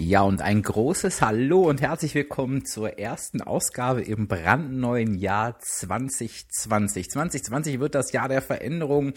Ja, 0.00 0.22
und 0.22 0.42
ein 0.42 0.62
großes 0.62 1.22
Hallo 1.22 1.62
und 1.62 1.80
herzlich 1.80 2.14
willkommen 2.14 2.64
zur 2.64 3.00
ersten 3.00 3.42
Ausgabe 3.42 4.00
im 4.00 4.28
brandneuen 4.28 5.18
Jahr 5.18 5.58
2020. 5.58 7.10
2020 7.10 7.80
wird 7.80 7.96
das 7.96 8.12
Jahr 8.12 8.28
der 8.28 8.40
Veränderung. 8.40 9.14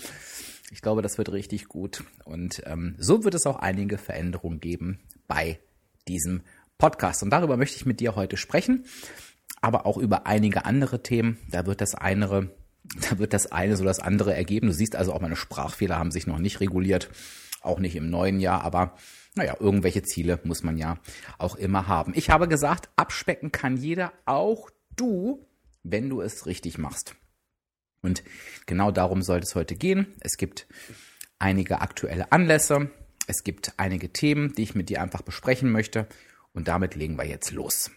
Ich 0.71 0.81
glaube, 0.81 1.03
das 1.03 1.19
wird 1.19 1.31
richtig 1.31 1.67
gut. 1.67 2.03
Und 2.25 2.63
ähm, 2.65 2.95
so 2.97 3.23
wird 3.23 3.35
es 3.35 3.45
auch 3.45 3.57
einige 3.59 3.99
Veränderungen 3.99 4.59
geben 4.59 4.99
bei 5.27 5.59
diesem 6.07 6.41
Podcast. 6.79 7.21
Und 7.21 7.29
darüber 7.29 7.57
möchte 7.57 7.77
ich 7.77 7.85
mit 7.85 7.99
dir 7.99 8.15
heute 8.15 8.35
sprechen, 8.35 8.85
aber 9.61 9.85
auch 9.85 9.97
über 9.97 10.25
einige 10.25 10.65
andere 10.65 11.03
Themen. 11.03 11.37
Da 11.51 11.67
wird 11.67 11.81
das 11.81 11.93
eine, 11.93 12.49
da 13.07 13.19
wird 13.19 13.33
das 13.33 13.51
eine 13.51 13.77
so 13.77 13.83
das 13.83 13.99
andere 13.99 14.33
ergeben. 14.33 14.65
Du 14.65 14.73
siehst 14.73 14.95
also 14.95 15.13
auch 15.13 15.21
meine 15.21 15.35
Sprachfehler 15.35 15.99
haben 15.99 16.09
sich 16.09 16.25
noch 16.25 16.39
nicht 16.39 16.59
reguliert, 16.59 17.11
auch 17.61 17.77
nicht 17.77 17.95
im 17.95 18.09
neuen 18.09 18.39
Jahr, 18.39 18.63
aber 18.63 18.95
naja, 19.35 19.55
irgendwelche 19.59 20.03
Ziele 20.03 20.39
muss 20.43 20.63
man 20.63 20.77
ja 20.77 20.97
auch 21.37 21.55
immer 21.55 21.87
haben. 21.87 22.13
Ich 22.15 22.29
habe 22.29 22.47
gesagt, 22.47 22.89
abspecken 22.95 23.51
kann 23.51 23.77
jeder, 23.77 24.11
auch 24.25 24.69
du, 24.95 25.47
wenn 25.83 26.09
du 26.09 26.21
es 26.21 26.45
richtig 26.45 26.77
machst. 26.77 27.15
Und 28.01 28.23
genau 28.65 28.91
darum 28.91 29.21
sollte 29.21 29.45
es 29.45 29.55
heute 29.55 29.75
gehen. 29.75 30.07
Es 30.19 30.37
gibt 30.37 30.67
einige 31.39 31.81
aktuelle 31.81 32.31
Anlässe, 32.31 32.91
es 33.27 33.43
gibt 33.43 33.73
einige 33.77 34.11
Themen, 34.11 34.53
die 34.55 34.63
ich 34.63 34.75
mit 34.75 34.89
dir 34.89 35.01
einfach 35.01 35.21
besprechen 35.21 35.71
möchte. 35.71 36.07
Und 36.53 36.67
damit 36.67 36.95
legen 36.95 37.17
wir 37.17 37.25
jetzt 37.25 37.51
los. 37.51 37.91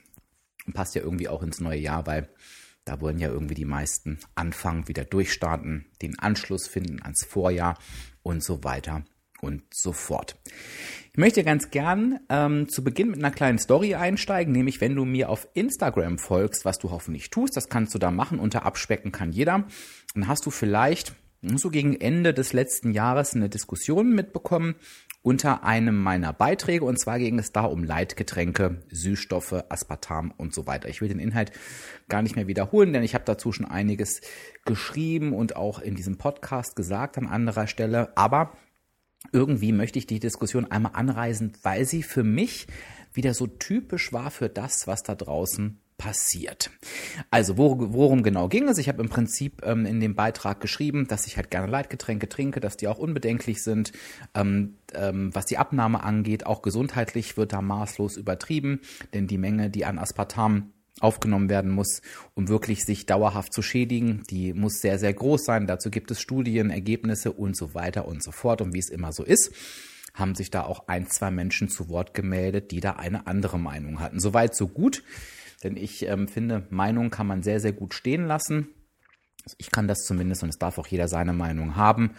Und 0.67 0.75
passt 0.75 0.95
ja 0.95 1.03
irgendwie 1.03 1.29
auch 1.29 1.43
ins 1.43 1.61
neue 1.61 1.81
Jahr, 1.81 2.07
weil 2.07 2.29
da 2.85 3.01
wollen 3.01 3.19
ja 3.19 3.29
irgendwie 3.29 3.55
die 3.55 3.65
meisten 3.65 4.19
anfangen, 4.35 4.89
wieder 4.89 5.05
durchstarten, 5.05 5.87
den 6.03 6.19
Anschluss 6.19 6.69
finden 6.69 7.03
ans 7.03 7.25
Vorjahr 7.25 7.79
und 8.23 8.45
so 8.45 8.63
weiter 8.63 9.05
und 9.45 9.63
so 9.73 9.93
fort. 9.93 10.37
Ich 11.13 11.19
möchte 11.19 11.45
ganz 11.45 11.71
gern 11.71 12.19
ähm, 12.29 12.69
zu 12.69 12.83
Beginn 12.83 13.11
mit 13.11 13.21
einer 13.21 13.31
kleinen 13.31 13.59
Story 13.59 13.95
einsteigen, 13.95 14.53
nämlich 14.53 14.81
wenn 14.81 14.97
du 14.97 15.05
mir 15.05 15.29
auf 15.29 15.47
Instagram 15.55 16.19
folgst, 16.19 16.65
was 16.65 16.79
du 16.79 16.91
hoffentlich 16.91 17.31
tust, 17.31 17.57
das 17.57 17.69
kannst 17.69 17.95
du 17.95 17.99
da 17.99 18.11
machen, 18.11 18.41
unter 18.41 18.67
Abspecken 18.67 19.13
kann 19.13 19.31
jeder, 19.31 19.65
dann 20.15 20.27
hast 20.27 20.45
du 20.47 20.51
vielleicht 20.51 21.15
so 21.57 21.71
gegen 21.71 21.95
Ende 22.01 22.35
des 22.35 22.53
letzten 22.53 22.93
Jahres 22.93 23.35
eine 23.35 23.49
Diskussion 23.49 24.15
mitbekommen 24.15 24.77
unter 25.23 25.65
einem 25.65 25.97
meiner 26.03 26.33
Beiträge 26.33 26.85
und 26.85 26.99
zwar 26.99 27.19
ging 27.19 27.39
es 27.39 27.51
da 27.53 27.65
um 27.65 27.83
Leitgetränke, 27.83 28.83
Süßstoffe, 28.91 29.65
Aspartam 29.71 30.35
und 30.37 30.53
so 30.53 30.67
weiter. 30.67 30.89
Ich 30.89 31.01
will 31.01 31.09
den 31.09 31.19
Inhalt 31.19 31.51
gar 32.09 32.21
nicht 32.21 32.37
mehr 32.37 32.47
wiederholen, 32.47 32.93
denn 32.93 33.03
ich 33.03 33.15
habe 33.15 33.25
dazu 33.25 33.51
schon 33.51 33.65
einiges 33.67 34.21
geschrieben 34.67 35.33
und 35.33 35.57
auch 35.57 35.79
in 35.79 35.95
diesem 35.95 36.19
Podcast 36.19 36.77
gesagt 36.77 37.17
an 37.17 37.27
anderer 37.27 37.67
Stelle, 37.67 38.15
aber 38.17 38.53
irgendwie 39.33 39.73
möchte 39.73 39.99
ich 39.99 40.07
die 40.07 40.21
Diskussion 40.21 40.71
einmal 40.71 40.93
anreisen, 40.95 41.53
weil 41.63 41.85
sie 41.85 42.03
für 42.03 42.25
mich 42.25 42.67
wieder 43.13 43.35
so 43.35 43.47
typisch 43.47 44.13
war 44.13 44.31
für 44.31 44.49
das, 44.49 44.87
was 44.87 45.03
da 45.03 45.15
draußen 45.15 45.81
passiert. 45.97 46.71
Also 47.31 47.57
worum 47.57 48.23
genau 48.23 48.49
ging 48.49 48.69
es? 48.69 48.79
Ich 48.79 48.89
habe 48.89 49.03
im 49.03 49.09
Prinzip 49.09 49.63
ähm, 49.65 49.87
in 49.87 50.01
dem 50.01 50.15
Beitrag 50.15 50.61
geschrieben, 50.61 51.07
dass 51.07 51.27
ich 51.27 51.37
halt 51.37 51.51
gerne 51.51 51.69
Leitgetränke 51.69 52.29
trinke, 52.29 52.61
dass 52.61 52.77
die 52.77 52.89
auch 52.89 52.99
unbedenklich 52.99 53.63
sind, 53.63 53.93
ähm, 54.35 54.77
ähm, 54.93 55.35
was 55.35 55.47
die 55.47 55.57
Abnahme 55.57 56.03
angeht. 56.03 56.47
Auch 56.47 56.63
gesundheitlich 56.63 57.37
wird 57.37 57.53
da 57.53 57.63
maßlos 57.63 58.17
übertrieben, 58.17 58.81
denn 59.15 59.29
die 59.29 59.39
Menge, 59.39 59.71
die 59.71 59.85
an 59.85 59.99
Aspartam 59.99 60.73
aufgenommen 61.01 61.49
werden 61.49 61.71
muss, 61.71 62.03
um 62.35 62.49
wirklich 62.49 62.85
sich 62.85 63.07
dauerhaft 63.07 63.53
zu 63.53 63.63
schädigen. 63.63 64.23
Die 64.31 64.53
muss 64.53 64.81
sehr, 64.81 64.99
sehr 64.99 65.13
groß 65.13 65.45
sein. 65.45 65.67
Dazu 65.67 65.91
gibt 65.91 66.11
es 66.11 66.21
Studien, 66.21 66.71
Ergebnisse 66.71 67.33
und 67.33 67.57
so 67.57 67.75
weiter 67.75 68.07
und 68.07 68.23
so 68.23 68.31
fort. 68.31 68.61
Und 68.61 68.75
wie 68.75 68.79
es 68.79 68.91
immer 68.91 69.13
so 69.13 69.25
ist, 69.25 69.53
haben 70.15 70.35
sich 70.35 70.51
da 70.51 70.63
auch 70.63 70.87
ein, 70.87 71.09
zwei 71.09 71.31
Menschen 71.31 71.69
zu 71.69 71.89
Wort 71.89 72.15
gemeldet, 72.15 72.71
die 72.71 72.81
da 72.81 72.93
eine 72.93 73.27
andere 73.27 73.59
Meinung 73.59 73.99
hatten. 74.01 74.21
Soweit, 74.21 74.55
so 74.55 74.69
gut. 74.69 75.03
Denn 75.65 75.77
ich 75.77 76.07
ähm, 76.07 76.29
finde, 76.29 76.67
Meinung 76.71 77.11
kann 77.11 77.27
man 77.27 77.43
sehr, 77.43 77.59
sehr 77.59 77.73
gut 77.73 77.95
stehen 77.95 78.27
lassen. 78.27 78.69
Ich 79.59 79.71
kann 79.71 79.89
das 79.89 80.05
zumindest 80.05 80.43
und 80.43 80.49
es 80.49 80.59
darf 80.59 80.79
auch 80.79 80.87
jeder 80.87 81.09
seine 81.09 81.33
Meinung 81.33 81.77
haben. 81.77 82.13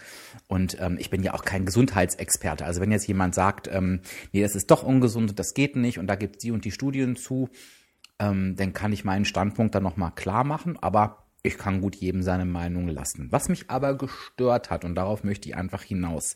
Und 0.46 0.76
ähm, 0.80 0.96
ich 1.00 1.10
bin 1.10 1.22
ja 1.22 1.34
auch 1.34 1.44
kein 1.44 1.64
Gesundheitsexperte. 1.64 2.64
Also 2.64 2.80
wenn 2.80 2.92
jetzt 2.92 3.08
jemand 3.08 3.34
sagt, 3.34 3.68
ähm, 3.72 4.00
nee, 4.32 4.42
das 4.42 4.54
ist 4.54 4.70
doch 4.70 4.82
ungesund, 4.82 5.38
das 5.38 5.54
geht 5.54 5.74
nicht 5.74 5.98
und 5.98 6.06
da 6.06 6.14
gibt 6.14 6.36
es 6.36 6.42
die 6.42 6.52
und 6.52 6.64
die 6.64 6.70
Studien 6.70 7.16
zu, 7.16 7.48
ähm, 8.18 8.56
dann 8.56 8.72
kann 8.72 8.92
ich 8.92 9.04
meinen 9.04 9.24
Standpunkt 9.24 9.74
dann 9.74 9.82
nochmal 9.82 10.12
klar 10.14 10.44
machen, 10.44 10.78
aber 10.80 11.26
ich 11.42 11.58
kann 11.58 11.80
gut 11.80 11.96
jedem 11.96 12.22
seine 12.22 12.44
Meinung 12.44 12.88
lassen. 12.88 13.28
Was 13.30 13.48
mich 13.48 13.70
aber 13.70 13.96
gestört 13.96 14.70
hat, 14.70 14.84
und 14.84 14.94
darauf 14.96 15.22
möchte 15.22 15.48
ich 15.48 15.56
einfach 15.56 15.82
hinaus, 15.82 16.34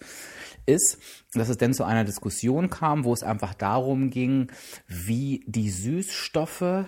ist, 0.67 0.99
dass 1.35 1.49
es 1.49 1.57
denn 1.57 1.75
zu 1.75 1.85
einer 1.85 2.05
Diskussion 2.05 2.71
kam, 2.71 3.05
wo 3.05 3.13
es 3.13 3.23
einfach 3.23 3.55
darum 3.55 4.11
ging, 4.11 4.51
wie 4.87 5.45
die 5.47 5.71
Süßstoffe 5.71 6.85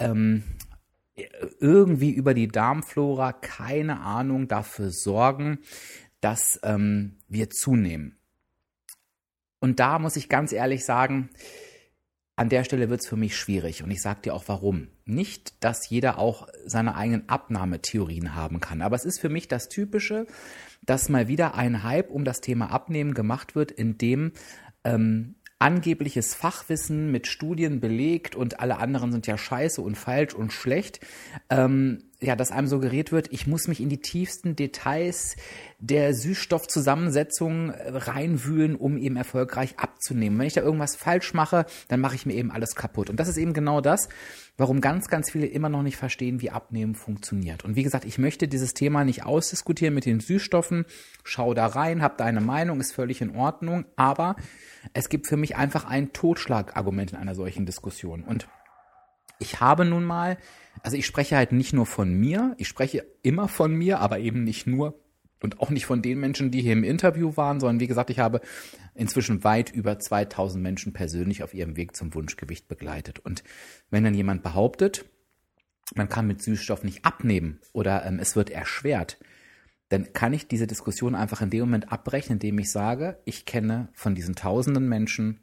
ähm, 0.00 0.42
irgendwie 1.60 2.10
über 2.10 2.34
die 2.34 2.48
Darmflora, 2.48 3.32
keine 3.32 4.00
Ahnung, 4.00 4.48
dafür 4.48 4.90
sorgen, 4.90 5.60
dass 6.20 6.58
ähm, 6.64 7.18
wir 7.28 7.50
zunehmen. 7.50 8.18
Und 9.60 9.80
da 9.80 9.98
muss 9.98 10.16
ich 10.16 10.28
ganz 10.28 10.52
ehrlich 10.52 10.84
sagen, 10.84 11.30
an 12.36 12.48
der 12.48 12.64
Stelle 12.64 12.90
wird 12.90 13.00
es 13.00 13.06
für 13.06 13.16
mich 13.16 13.36
schwierig 13.36 13.82
und 13.82 13.90
ich 13.90 14.02
sage 14.02 14.22
dir 14.22 14.34
auch 14.34 14.44
warum. 14.46 14.88
Nicht, 15.04 15.62
dass 15.62 15.88
jeder 15.88 16.18
auch 16.18 16.48
seine 16.66 16.96
eigenen 16.96 17.28
Abnahmetheorien 17.28 18.34
haben 18.34 18.60
kann, 18.60 18.82
aber 18.82 18.96
es 18.96 19.04
ist 19.04 19.20
für 19.20 19.28
mich 19.28 19.48
das 19.48 19.68
Typische, 19.68 20.26
dass 20.82 21.08
mal 21.08 21.28
wieder 21.28 21.54
ein 21.54 21.82
Hype 21.82 22.10
um 22.10 22.24
das 22.24 22.40
Thema 22.40 22.70
Abnehmen 22.70 23.14
gemacht 23.14 23.54
wird, 23.54 23.70
in 23.70 23.98
dem 23.98 24.32
ähm, 24.82 25.36
angebliches 25.58 26.34
Fachwissen 26.34 27.10
mit 27.10 27.26
Studien 27.26 27.80
belegt 27.80 28.34
und 28.34 28.60
alle 28.60 28.78
anderen 28.78 29.12
sind 29.12 29.26
ja 29.26 29.38
scheiße 29.38 29.80
und 29.80 29.96
falsch 29.96 30.34
und 30.34 30.52
schlecht, 30.52 31.00
ähm, 31.48 32.02
ja, 32.24 32.36
dass 32.36 32.50
einem 32.50 32.66
suggeriert 32.66 33.12
wird, 33.12 33.32
ich 33.32 33.46
muss 33.46 33.68
mich 33.68 33.80
in 33.80 33.88
die 33.88 34.00
tiefsten 34.00 34.56
Details 34.56 35.36
der 35.78 36.14
Süßstoffzusammensetzung 36.14 37.70
äh, 37.70 37.90
reinwühlen, 37.90 38.76
um 38.76 38.96
eben 38.96 39.16
erfolgreich 39.16 39.78
abzunehmen. 39.78 40.38
Wenn 40.38 40.46
ich 40.46 40.54
da 40.54 40.62
irgendwas 40.62 40.96
falsch 40.96 41.34
mache, 41.34 41.66
dann 41.88 42.00
mache 42.00 42.14
ich 42.14 42.26
mir 42.26 42.34
eben 42.34 42.50
alles 42.50 42.74
kaputt. 42.74 43.10
Und 43.10 43.20
das 43.20 43.28
ist 43.28 43.36
eben 43.36 43.52
genau 43.52 43.80
das, 43.80 44.08
warum 44.56 44.80
ganz, 44.80 45.08
ganz 45.08 45.30
viele 45.30 45.46
immer 45.46 45.68
noch 45.68 45.82
nicht 45.82 45.96
verstehen, 45.96 46.40
wie 46.40 46.50
Abnehmen 46.50 46.94
funktioniert. 46.94 47.64
Und 47.64 47.76
wie 47.76 47.82
gesagt, 47.82 48.04
ich 48.04 48.18
möchte 48.18 48.48
dieses 48.48 48.74
Thema 48.74 49.04
nicht 49.04 49.24
ausdiskutieren 49.24 49.94
mit 49.94 50.06
den 50.06 50.20
Süßstoffen. 50.20 50.86
Schau 51.22 51.54
da 51.54 51.66
rein, 51.66 52.02
hab 52.02 52.16
deine 52.18 52.40
Meinung, 52.40 52.80
ist 52.80 52.92
völlig 52.92 53.20
in 53.20 53.36
Ordnung. 53.36 53.84
Aber 53.96 54.36
es 54.92 55.08
gibt 55.08 55.26
für 55.26 55.36
mich 55.36 55.56
einfach 55.56 55.84
ein 55.84 56.12
Totschlagargument 56.12 57.12
in 57.12 57.18
einer 57.18 57.34
solchen 57.34 57.66
Diskussion. 57.66 58.22
Und 58.22 58.48
ich 59.38 59.60
habe 59.60 59.84
nun 59.84 60.04
mal, 60.04 60.38
also 60.82 60.96
ich 60.96 61.06
spreche 61.06 61.36
halt 61.36 61.52
nicht 61.52 61.72
nur 61.72 61.86
von 61.86 62.12
mir, 62.12 62.54
ich 62.58 62.68
spreche 62.68 63.06
immer 63.22 63.48
von 63.48 63.74
mir, 63.74 64.00
aber 64.00 64.18
eben 64.18 64.44
nicht 64.44 64.66
nur 64.66 65.00
und 65.42 65.60
auch 65.60 65.70
nicht 65.70 65.86
von 65.86 66.02
den 66.02 66.20
Menschen, 66.20 66.50
die 66.50 66.62
hier 66.62 66.72
im 66.72 66.84
Interview 66.84 67.36
waren, 67.36 67.60
sondern 67.60 67.80
wie 67.80 67.86
gesagt, 67.86 68.10
ich 68.10 68.18
habe 68.18 68.40
inzwischen 68.94 69.44
weit 69.44 69.70
über 69.70 69.98
2000 69.98 70.62
Menschen 70.62 70.92
persönlich 70.92 71.42
auf 71.42 71.52
ihrem 71.52 71.76
Weg 71.76 71.94
zum 71.94 72.14
Wunschgewicht 72.14 72.66
begleitet. 72.66 73.18
Und 73.18 73.44
wenn 73.90 74.04
dann 74.04 74.14
jemand 74.14 74.42
behauptet, 74.42 75.04
man 75.94 76.08
kann 76.08 76.26
mit 76.26 76.42
Süßstoff 76.42 76.82
nicht 76.82 77.04
abnehmen 77.04 77.60
oder 77.72 78.06
ähm, 78.06 78.18
es 78.18 78.36
wird 78.36 78.50
erschwert, 78.50 79.18
dann 79.90 80.12
kann 80.14 80.32
ich 80.32 80.48
diese 80.48 80.66
Diskussion 80.66 81.14
einfach 81.14 81.42
in 81.42 81.50
dem 81.50 81.60
Moment 81.60 81.92
abbrechen, 81.92 82.32
indem 82.34 82.58
ich 82.58 82.72
sage, 82.72 83.18
ich 83.26 83.44
kenne 83.44 83.88
von 83.92 84.14
diesen 84.14 84.34
tausenden 84.34 84.88
Menschen 84.88 85.40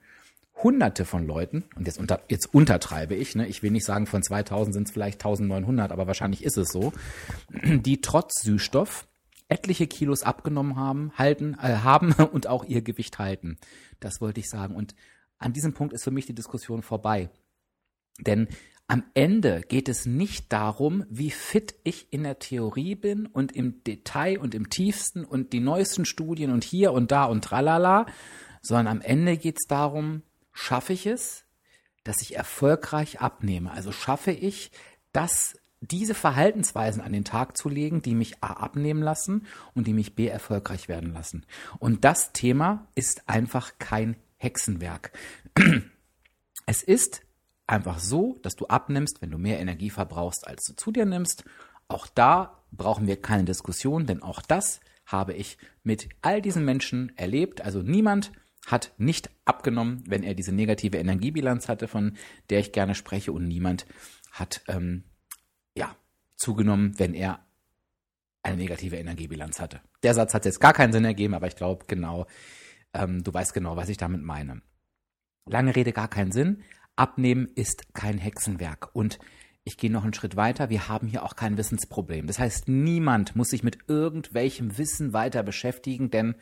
hunderte 0.63 1.05
von 1.05 1.25
Leuten, 1.25 1.63
und 1.75 1.87
jetzt, 1.87 1.99
unter, 1.99 2.21
jetzt 2.29 2.53
untertreibe 2.53 3.15
ich, 3.15 3.35
ne, 3.35 3.47
ich 3.47 3.63
will 3.63 3.71
nicht 3.71 3.85
sagen, 3.85 4.07
von 4.07 4.23
2000 4.23 4.73
sind 4.73 4.87
es 4.87 4.93
vielleicht 4.93 5.23
1900, 5.25 5.91
aber 5.91 6.07
wahrscheinlich 6.07 6.43
ist 6.43 6.57
es 6.57 6.69
so, 6.69 6.93
die 7.63 8.01
trotz 8.01 8.41
Süßstoff 8.41 9.07
etliche 9.51 9.87
Kilos 9.87 10.23
abgenommen 10.23 10.77
haben, 10.77 11.11
halten, 11.17 11.57
äh, 11.61 11.77
haben 11.77 12.13
und 12.31 12.47
auch 12.47 12.63
ihr 12.63 12.81
Gewicht 12.81 13.19
halten. 13.19 13.57
Das 13.99 14.21
wollte 14.21 14.39
ich 14.39 14.49
sagen. 14.49 14.75
Und 14.75 14.95
an 15.37 15.53
diesem 15.53 15.73
Punkt 15.73 15.93
ist 15.93 16.03
für 16.03 16.11
mich 16.11 16.25
die 16.25 16.35
Diskussion 16.35 16.81
vorbei. 16.81 17.29
Denn 18.19 18.47
am 18.87 19.03
Ende 19.13 19.61
geht 19.61 19.89
es 19.89 20.05
nicht 20.05 20.51
darum, 20.51 21.05
wie 21.09 21.31
fit 21.31 21.75
ich 21.83 22.11
in 22.11 22.23
der 22.23 22.39
Theorie 22.39 22.95
bin 22.95 23.25
und 23.25 23.53
im 23.53 23.83
Detail 23.83 24.37
und 24.37 24.53
im 24.53 24.69
tiefsten 24.69 25.23
und 25.23 25.53
die 25.53 25.61
neuesten 25.61 26.05
Studien 26.05 26.51
und 26.51 26.63
hier 26.63 26.91
und 26.91 27.11
da 27.11 27.25
und 27.25 27.43
tralala, 27.43 28.05
sondern 28.61 28.87
am 28.87 29.01
Ende 29.01 29.37
geht 29.37 29.57
es 29.61 29.67
darum, 29.67 30.23
schaffe 30.53 30.94
ich 30.94 31.06
es, 31.06 31.45
dass 32.03 32.21
ich 32.21 32.36
erfolgreich 32.36 33.21
abnehme. 33.21 33.71
Also 33.71 33.92
schaffe 33.92 34.31
ich, 34.31 34.71
dass 35.12 35.56
diese 35.81 36.13
Verhaltensweisen 36.13 37.01
an 37.01 37.12
den 37.12 37.25
Tag 37.25 37.57
zu 37.57 37.68
legen, 37.68 38.01
die 38.01 38.13
mich 38.13 38.44
A 38.44 38.53
abnehmen 38.53 39.01
lassen 39.01 39.48
und 39.74 39.88
die 39.88 39.94
mich 39.94 40.15
B 40.15 40.27
erfolgreich 40.27 40.88
werden 40.88 41.12
lassen. 41.12 41.45
Und 41.80 42.06
das 42.06 42.33
Thema 42.33 42.88
ist 42.94 43.27
einfach 43.27 43.74
kein 43.80 44.15
Hexenwerk. 44.38 45.12
Es 46.68 46.83
ist 46.83 47.21
einfach 47.65 48.00
so, 48.00 48.38
dass 48.44 48.56
du 48.56 48.68
abnimmst, 48.68 49.21
wenn 49.21 49.31
du 49.31 49.38
mehr 49.38 49.59
Energie 49.59 49.89
verbrauchst, 49.89 50.47
als 50.47 50.63
du 50.65 50.74
zu 50.74 50.92
dir 50.92 51.06
nimmst. 51.06 51.44
Auch 51.88 52.07
da 52.07 52.62
brauchen 52.71 53.07
wir 53.07 53.19
keine 53.19 53.45
Diskussion, 53.45 54.06
denn 54.06 54.21
auch 54.21 54.42
das 54.42 54.80
habe 55.06 55.33
ich 55.33 55.57
mit 55.83 56.07
all 56.21 56.42
diesen 56.42 56.63
Menschen 56.63 57.12
erlebt. 57.18 57.62
Also 57.62 57.81
niemand 57.81 58.31
hat 58.65 58.93
nicht 58.97 59.29
abgenommen, 59.45 60.03
wenn 60.07 60.23
er 60.23 60.33
diese 60.33 60.51
negative 60.51 60.97
Energiebilanz 60.97 61.67
hatte, 61.67 61.87
von 61.87 62.17
der 62.49 62.59
ich 62.59 62.71
gerne 62.71 62.95
spreche, 62.95 63.31
und 63.31 63.47
niemand 63.47 63.85
hat 64.31 64.61
ähm, 64.67 65.03
ja 65.75 65.95
zugenommen, 66.37 66.97
wenn 66.97 67.13
er 67.13 67.45
eine 68.43 68.57
negative 68.57 68.97
Energiebilanz 68.97 69.59
hatte. 69.59 69.81
Der 70.03 70.13
Satz 70.13 70.33
hat 70.33 70.45
jetzt 70.45 70.59
gar 70.59 70.73
keinen 70.73 70.93
Sinn 70.93 71.05
ergeben, 71.05 71.33
aber 71.33 71.47
ich 71.47 71.55
glaube 71.55 71.85
genau, 71.87 72.25
ähm, 72.93 73.23
du 73.23 73.33
weißt 73.33 73.53
genau, 73.53 73.75
was 73.75 73.89
ich 73.89 73.97
damit 73.97 74.21
meine. 74.21 74.61
Lange 75.45 75.75
Rede, 75.75 75.91
gar 75.91 76.07
keinen 76.07 76.31
Sinn. 76.31 76.63
Abnehmen 76.95 77.47
ist 77.55 77.93
kein 77.93 78.17
Hexenwerk. 78.17 78.89
Und 78.93 79.19
ich 79.63 79.77
gehe 79.77 79.91
noch 79.91 80.03
einen 80.03 80.13
Schritt 80.13 80.35
weiter. 80.35 80.69
Wir 80.69 80.87
haben 80.87 81.07
hier 81.07 81.23
auch 81.23 81.35
kein 81.35 81.57
Wissensproblem. 81.57 82.27
Das 82.27 82.39
heißt, 82.39 82.67
niemand 82.67 83.35
muss 83.35 83.49
sich 83.49 83.63
mit 83.63 83.77
irgendwelchem 83.87 84.77
Wissen 84.77 85.13
weiter 85.13 85.43
beschäftigen, 85.43 86.09
denn 86.09 86.35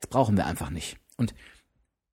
das 0.00 0.10
brauchen 0.10 0.36
wir 0.36 0.46
einfach 0.46 0.70
nicht. 0.70 0.98
Und 1.16 1.34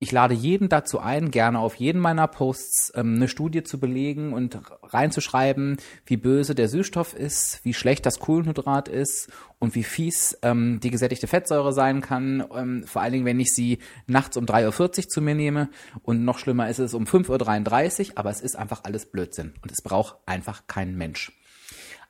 ich 0.04 0.12
lade 0.12 0.34
jeden 0.34 0.68
dazu 0.68 1.00
ein, 1.00 1.30
gerne 1.30 1.60
auf 1.60 1.76
jeden 1.76 2.02
meiner 2.02 2.28
Posts 2.28 2.94
ähm, 2.96 3.18
eine 3.18 3.28
Studie 3.28 3.62
zu 3.62 3.80
belegen 3.80 4.34
und 4.34 4.60
reinzuschreiben, 4.82 5.78
wie 6.08 6.18
böse 6.18 6.56
der 6.56 6.70
Süßstoff 6.70 7.14
ist, 7.14 7.64
wie 7.64 7.76
schlecht 7.76 8.08
das 8.08 8.18
Kohlenhydrat 8.18 8.88
ist 8.88 9.30
und 9.60 9.76
wie 9.76 9.84
fies 9.84 10.40
ähm, 10.42 10.80
die 10.82 10.90
gesättigte 10.90 11.28
Fettsäure 11.28 11.72
sein 11.72 12.02
kann. 12.02 12.44
Ähm, 12.52 12.84
vor 12.84 13.04
allen 13.04 13.14
Dingen, 13.14 13.26
wenn 13.26 13.40
ich 13.40 13.54
sie 13.54 13.78
nachts 14.08 14.38
um 14.38 14.46
3.40 14.46 14.82
Uhr 15.04 15.08
zu 15.08 15.22
mir 15.22 15.36
nehme 15.36 15.70
und 16.02 16.26
noch 16.26 16.40
schlimmer 16.40 16.68
ist 16.68 16.80
es 16.80 16.96
um 16.96 17.04
5.33 17.04 18.10
Uhr, 18.10 18.18
aber 18.18 18.32
es 18.32 18.42
ist 18.42 18.56
einfach 18.56 18.84
alles 18.86 19.06
Blödsinn 19.06 19.54
und 19.62 19.72
es 19.72 19.84
braucht 19.84 20.18
einfach 20.26 20.66
kein 20.66 20.98
Mensch. 20.98 21.32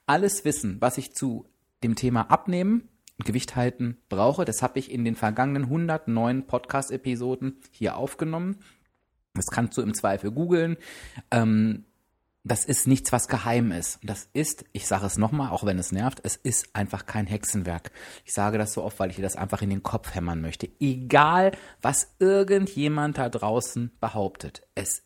Alles 0.05 0.45
Wissen, 0.45 0.77
was 0.79 0.97
ich 0.97 1.13
zu 1.13 1.45
dem 1.83 1.95
Thema 1.95 2.31
Abnehmen, 2.31 2.88
Gewicht 3.23 3.56
halten 3.56 3.97
brauche. 4.09 4.45
Das 4.45 4.62
habe 4.62 4.79
ich 4.79 4.91
in 4.91 5.06
den 5.06 5.15
vergangenen 5.15 5.63
109 5.63 6.47
Podcast-Episoden 6.47 7.57
hier 7.71 7.97
aufgenommen. 7.97 8.57
Das 9.33 9.47
kannst 9.47 9.77
du 9.77 9.81
im 9.81 9.94
Zweifel 9.94 10.31
googeln. 10.31 10.77
Ähm, 11.31 11.85
das 12.44 12.65
ist 12.65 12.88
nichts, 12.88 13.12
was 13.12 13.27
geheim 13.27 13.71
ist. 13.71 14.00
Das 14.03 14.27
ist, 14.33 14.65
ich 14.71 14.88
sage 14.88 15.06
es 15.06 15.18
nochmal, 15.18 15.51
auch 15.51 15.63
wenn 15.63 15.77
es 15.77 15.91
nervt, 15.91 16.21
es 16.23 16.35
ist 16.35 16.75
einfach 16.75 17.06
kein 17.06 17.27
Hexenwerk. 17.27 17.91
Ich 18.25 18.33
sage 18.33 18.57
das 18.57 18.73
so 18.73 18.83
oft, 18.83 19.00
weil 19.00 19.12
ich 19.12 19.18
dir 19.18 19.21
das 19.21 19.35
einfach 19.35 19.62
in 19.62 19.69
den 19.69 19.83
Kopf 19.83 20.15
hämmern 20.15 20.41
möchte. 20.41 20.67
Egal, 20.79 21.51
was 21.81 22.15
irgendjemand 22.17 23.19
da 23.19 23.29
draußen 23.29 23.91
behauptet, 24.00 24.63
es, 24.74 25.03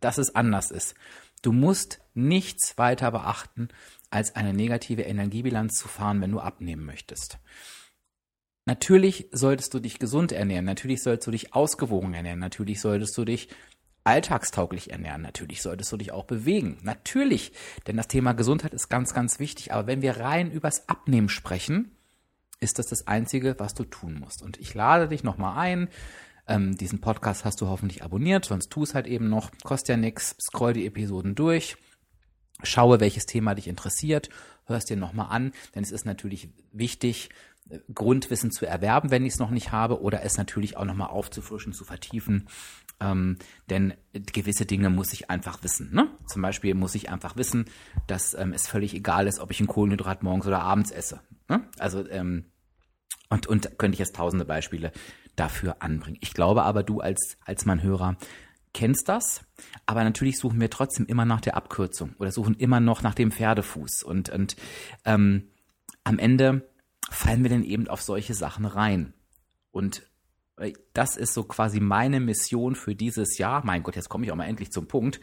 dass 0.00 0.16
es 0.16 0.34
anders 0.34 0.70
ist. 0.70 0.94
Du 1.42 1.52
musst 1.52 2.00
nichts 2.14 2.78
weiter 2.78 3.10
beachten, 3.10 3.68
als 4.10 4.34
eine 4.34 4.52
negative 4.52 5.02
Energiebilanz 5.02 5.78
zu 5.78 5.88
fahren, 5.88 6.20
wenn 6.20 6.32
du 6.32 6.40
abnehmen 6.40 6.84
möchtest. 6.84 7.38
Natürlich 8.66 9.28
solltest 9.32 9.72
du 9.74 9.80
dich 9.80 9.98
gesund 9.98 10.32
ernähren, 10.32 10.64
natürlich 10.64 11.02
solltest 11.02 11.26
du 11.26 11.30
dich 11.30 11.54
ausgewogen 11.54 12.14
ernähren, 12.14 12.38
natürlich 12.38 12.80
solltest 12.80 13.16
du 13.16 13.24
dich 13.24 13.48
alltagstauglich 14.04 14.90
ernähren, 14.90 15.22
natürlich 15.22 15.62
solltest 15.62 15.92
du 15.92 15.96
dich 15.96 16.12
auch 16.12 16.24
bewegen. 16.24 16.78
Natürlich, 16.82 17.52
denn 17.86 17.96
das 17.96 18.08
Thema 18.08 18.32
Gesundheit 18.32 18.74
ist 18.74 18.88
ganz, 18.88 19.14
ganz 19.14 19.38
wichtig. 19.38 19.72
Aber 19.72 19.86
wenn 19.86 20.02
wir 20.02 20.18
rein 20.18 20.50
übers 20.50 20.88
Abnehmen 20.88 21.28
sprechen, 21.28 21.90
ist 22.60 22.78
das 22.78 22.86
das 22.86 23.06
Einzige, 23.06 23.58
was 23.58 23.74
du 23.74 23.84
tun 23.84 24.18
musst. 24.20 24.42
Und 24.42 24.58
ich 24.58 24.74
lade 24.74 25.08
dich 25.08 25.24
nochmal 25.24 25.58
ein. 25.58 25.88
Ähm, 26.46 26.76
diesen 26.76 27.00
Podcast 27.00 27.44
hast 27.44 27.60
du 27.60 27.68
hoffentlich 27.68 28.02
abonniert, 28.02 28.44
sonst 28.44 28.70
tu 28.70 28.82
es 28.82 28.94
halt 28.94 29.06
eben 29.06 29.28
noch. 29.28 29.50
Kostet 29.64 29.88
ja 29.90 29.96
nichts. 29.96 30.36
Scroll 30.40 30.72
die 30.72 30.86
Episoden 30.86 31.34
durch. 31.34 31.76
Schaue, 32.62 33.00
welches 33.00 33.26
Thema 33.26 33.54
dich 33.54 33.68
interessiert, 33.68 34.30
hörst 34.66 34.90
dir 34.90 34.96
nochmal 34.96 35.28
an, 35.30 35.52
denn 35.74 35.82
es 35.82 35.90
ist 35.90 36.06
natürlich 36.06 36.48
wichtig, 36.72 37.30
äh, 37.68 37.78
Grundwissen 37.94 38.50
zu 38.50 38.66
erwerben, 38.66 39.10
wenn 39.10 39.24
ich 39.24 39.34
es 39.34 39.38
noch 39.38 39.50
nicht 39.50 39.72
habe, 39.72 40.00
oder 40.00 40.22
es 40.22 40.36
natürlich 40.36 40.76
auch 40.76 40.84
nochmal 40.84 41.10
aufzufrischen, 41.10 41.72
zu 41.72 41.84
vertiefen. 41.84 42.48
Ähm, 43.00 43.38
denn 43.70 43.94
gewisse 44.12 44.66
Dinge 44.66 44.90
muss 44.90 45.12
ich 45.12 45.30
einfach 45.30 45.62
wissen. 45.62 45.90
Ne? 45.92 46.08
Zum 46.26 46.42
Beispiel 46.42 46.74
muss 46.74 46.94
ich 46.94 47.08
einfach 47.08 47.36
wissen, 47.36 47.64
dass 48.06 48.34
ähm, 48.34 48.52
es 48.52 48.68
völlig 48.68 48.94
egal 48.94 49.26
ist, 49.26 49.40
ob 49.40 49.50
ich 49.50 49.60
ein 49.60 49.66
Kohlenhydrat 49.66 50.22
morgens 50.22 50.46
oder 50.46 50.60
abends 50.60 50.90
esse. 50.90 51.20
Ne? 51.48 51.64
Also 51.78 52.06
ähm, 52.08 52.44
und, 53.30 53.46
und 53.46 53.78
könnte 53.78 53.94
ich 53.94 54.00
jetzt 54.00 54.16
tausende 54.16 54.44
Beispiele 54.44 54.92
dafür 55.36 55.76
anbringen. 55.80 56.18
Ich 56.20 56.34
glaube 56.34 56.64
aber, 56.64 56.82
du 56.82 57.00
als, 57.00 57.38
als 57.44 57.64
mein 57.64 57.82
Hörer 57.82 58.16
kennst 58.72 59.08
das, 59.08 59.44
aber 59.86 60.04
natürlich 60.04 60.38
suchen 60.38 60.60
wir 60.60 60.70
trotzdem 60.70 61.06
immer 61.06 61.24
nach 61.24 61.40
der 61.40 61.56
Abkürzung 61.56 62.14
oder 62.18 62.30
suchen 62.30 62.54
immer 62.54 62.80
noch 62.80 63.02
nach 63.02 63.14
dem 63.14 63.32
Pferdefuß. 63.32 64.02
Und, 64.02 64.28
und 64.30 64.56
ähm, 65.04 65.48
am 66.04 66.18
Ende 66.18 66.68
fallen 67.10 67.42
wir 67.42 67.50
dann 67.50 67.64
eben 67.64 67.88
auf 67.88 68.02
solche 68.02 68.34
Sachen 68.34 68.64
rein. 68.64 69.12
Und 69.70 70.08
äh, 70.56 70.72
das 70.92 71.16
ist 71.16 71.34
so 71.34 71.44
quasi 71.44 71.80
meine 71.80 72.20
Mission 72.20 72.74
für 72.74 72.94
dieses 72.94 73.38
Jahr. 73.38 73.64
Mein 73.64 73.82
Gott, 73.82 73.96
jetzt 73.96 74.08
komme 74.08 74.24
ich 74.24 74.32
auch 74.32 74.36
mal 74.36 74.44
endlich 74.44 74.70
zum 74.70 74.86
Punkt. 74.86 75.20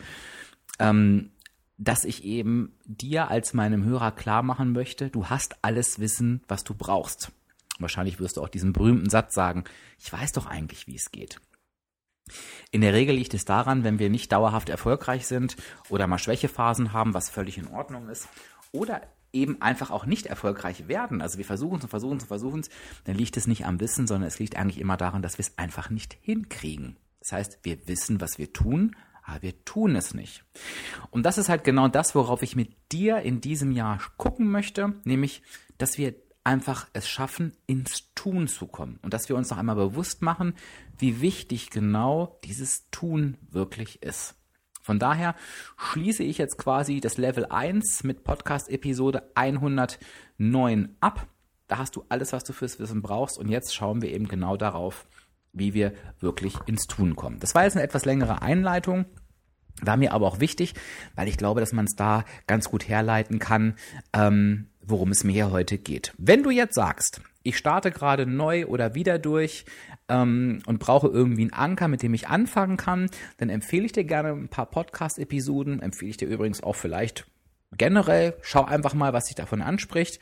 Ähm, 0.79 1.31
dass 1.77 2.03
ich 2.03 2.23
eben 2.23 2.75
dir 2.85 3.29
als 3.29 3.53
meinem 3.53 3.83
Hörer 3.83 4.11
klar 4.11 4.41
machen 4.41 4.71
möchte, 4.71 5.09
du 5.09 5.27
hast 5.27 5.63
alles 5.63 5.99
Wissen, 5.99 6.41
was 6.47 6.63
du 6.63 6.73
brauchst. 6.73 7.31
Wahrscheinlich 7.79 8.19
wirst 8.19 8.37
du 8.37 8.41
auch 8.41 8.49
diesen 8.49 8.73
berühmten 8.73 9.09
Satz 9.09 9.35
sagen, 9.35 9.63
ich 9.99 10.11
weiß 10.11 10.31
doch 10.31 10.47
eigentlich, 10.47 10.87
wie 10.87 10.95
es 10.95 11.11
geht. 11.11 11.39
In 12.71 12.81
der 12.81 12.93
Regel 12.93 13.15
liegt 13.15 13.33
es 13.33 13.45
daran, 13.45 13.83
wenn 13.83 13.99
wir 13.99 14.09
nicht 14.09 14.31
dauerhaft 14.31 14.69
erfolgreich 14.69 15.27
sind 15.27 15.57
oder 15.89 16.07
mal 16.07 16.17
Schwächephasen 16.17 16.93
haben, 16.93 17.13
was 17.13 17.29
völlig 17.29 17.57
in 17.57 17.67
Ordnung 17.67 18.09
ist, 18.09 18.27
oder 18.71 19.01
eben 19.33 19.61
einfach 19.61 19.91
auch 19.91 20.05
nicht 20.05 20.25
erfolgreich 20.25 20.87
werden. 20.87 21.21
Also 21.21 21.37
wir 21.37 21.45
versuchen 21.45 21.77
es 21.77 21.83
und 21.83 21.89
versuchen 21.89 22.17
es 22.17 22.23
und 22.23 22.27
versuchen 22.27 22.59
es, 22.61 22.69
dann 23.03 23.15
liegt 23.15 23.37
es 23.37 23.47
nicht 23.47 23.65
am 23.65 23.79
Wissen, 23.79 24.07
sondern 24.07 24.27
es 24.27 24.39
liegt 24.39 24.55
eigentlich 24.55 24.79
immer 24.79 24.97
daran, 24.97 25.21
dass 25.21 25.37
wir 25.37 25.43
es 25.43 25.57
einfach 25.57 25.89
nicht 25.89 26.17
hinkriegen. 26.21 26.97
Das 27.19 27.31
heißt, 27.33 27.59
wir 27.63 27.87
wissen, 27.87 28.21
was 28.21 28.37
wir 28.37 28.53
tun, 28.53 28.95
aber 29.23 29.41
wir 29.41 29.65
tun 29.65 29.95
es 29.95 30.13
nicht. 30.13 30.43
Und 31.11 31.25
das 31.25 31.37
ist 31.37 31.49
halt 31.49 31.63
genau 31.63 31.87
das, 31.89 32.15
worauf 32.15 32.41
ich 32.41 32.55
mit 32.55 32.73
dir 32.91 33.19
in 33.19 33.41
diesem 33.41 33.71
Jahr 33.71 33.99
gucken 34.15 34.49
möchte, 34.49 34.93
nämlich, 35.03 35.41
dass 35.77 35.97
wir 35.97 36.15
einfach 36.47 36.87
es 36.93 37.09
schaffen, 37.09 37.51
ins 37.65 38.13
Tun 38.15 38.47
zu 38.47 38.67
kommen. 38.67 38.99
Und 39.01 39.13
dass 39.13 39.27
wir 39.27 39.35
uns 39.35 39.49
noch 39.49 39.57
einmal 39.57 39.75
bewusst 39.75 40.21
machen, 40.21 40.53
wie 40.97 41.19
wichtig 41.19 41.71
genau 41.71 42.39
dieses 42.45 42.89
Tun 42.89 43.37
wirklich 43.49 44.01
ist. 44.01 44.35
Von 44.81 44.97
daher 44.97 45.35
schließe 45.75 46.23
ich 46.23 46.37
jetzt 46.37 46.57
quasi 46.57 47.01
das 47.01 47.17
Level 47.17 47.47
1 47.47 48.05
mit 48.05 48.23
Podcast-Episode 48.23 49.29
109 49.35 50.95
ab. 51.01 51.27
Da 51.67 51.79
hast 51.79 51.97
du 51.97 52.05
alles, 52.07 52.31
was 52.31 52.45
du 52.45 52.53
fürs 52.53 52.79
Wissen 52.79 53.01
brauchst. 53.01 53.37
Und 53.37 53.49
jetzt 53.49 53.75
schauen 53.75 54.01
wir 54.01 54.13
eben 54.13 54.29
genau 54.29 54.55
darauf, 54.55 55.05
wie 55.51 55.73
wir 55.73 55.91
wirklich 56.21 56.55
ins 56.65 56.87
Tun 56.87 57.17
kommen. 57.17 57.41
Das 57.41 57.55
war 57.55 57.65
jetzt 57.65 57.75
eine 57.75 57.83
etwas 57.83 58.05
längere 58.05 58.41
Einleitung. 58.41 59.03
War 59.81 59.97
mir 59.97 60.13
aber 60.13 60.25
auch 60.25 60.39
wichtig, 60.39 60.75
weil 61.15 61.27
ich 61.27 61.37
glaube, 61.37 61.59
dass 61.59 61.73
man 61.73 61.85
es 61.85 61.95
da 61.97 62.23
ganz 62.47 62.71
gut 62.71 62.87
herleiten 62.87 63.37
kann, 63.37 63.75
ähm, 64.13 64.69
worum 64.87 65.11
es 65.11 65.23
mir 65.23 65.33
hier 65.33 65.51
heute 65.51 65.77
geht. 65.77 66.13
Wenn 66.17 66.43
du 66.43 66.49
jetzt 66.49 66.75
sagst, 66.75 67.21
ich 67.43 67.57
starte 67.57 67.91
gerade 67.91 68.25
neu 68.25 68.65
oder 68.65 68.95
wieder 68.95 69.19
durch 69.19 69.65
ähm, 70.09 70.61
und 70.65 70.79
brauche 70.79 71.07
irgendwie 71.07 71.43
einen 71.43 71.53
Anker, 71.53 71.87
mit 71.87 72.03
dem 72.03 72.13
ich 72.13 72.27
anfangen 72.27 72.77
kann, 72.77 73.09
dann 73.37 73.49
empfehle 73.49 73.85
ich 73.85 73.91
dir 73.91 74.03
gerne 74.03 74.29
ein 74.29 74.49
paar 74.49 74.65
Podcast-Episoden, 74.65 75.81
empfehle 75.81 76.09
ich 76.09 76.17
dir 76.17 76.27
übrigens 76.27 76.61
auch 76.61 76.75
vielleicht 76.75 77.25
generell, 77.75 78.35
schau 78.41 78.63
einfach 78.63 78.93
mal, 78.93 79.13
was 79.13 79.25
dich 79.25 79.35
davon 79.35 79.61
anspricht. 79.61 80.19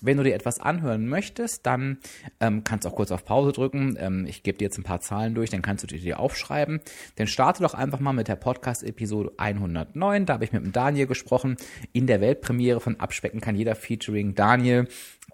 Wenn 0.00 0.16
du 0.16 0.22
dir 0.22 0.34
etwas 0.34 0.60
anhören 0.60 1.08
möchtest, 1.08 1.66
dann 1.66 1.98
ähm, 2.38 2.62
kannst 2.62 2.84
du 2.84 2.88
auch 2.88 2.94
kurz 2.94 3.10
auf 3.10 3.24
Pause 3.24 3.50
drücken. 3.52 3.96
Ähm, 3.98 4.26
ich 4.26 4.44
gebe 4.44 4.58
dir 4.58 4.64
jetzt 4.64 4.78
ein 4.78 4.84
paar 4.84 5.00
Zahlen 5.00 5.34
durch, 5.34 5.50
dann 5.50 5.62
kannst 5.62 5.82
du 5.82 5.88
dir 5.88 5.98
die 5.98 6.14
aufschreiben. 6.14 6.80
Dann 7.16 7.26
starte 7.26 7.62
doch 7.62 7.74
einfach 7.74 7.98
mal 7.98 8.12
mit 8.12 8.28
der 8.28 8.36
Podcast-Episode 8.36 9.32
109. 9.36 10.26
Da 10.26 10.34
habe 10.34 10.44
ich 10.44 10.52
mit 10.52 10.64
dem 10.64 10.72
Daniel 10.72 11.06
gesprochen. 11.06 11.56
In 11.92 12.06
der 12.06 12.20
Weltpremiere 12.20 12.80
von 12.80 13.00
Abspecken 13.00 13.40
kann 13.40 13.56
jeder 13.56 13.74
featuring 13.74 14.36
Daniel 14.36 14.86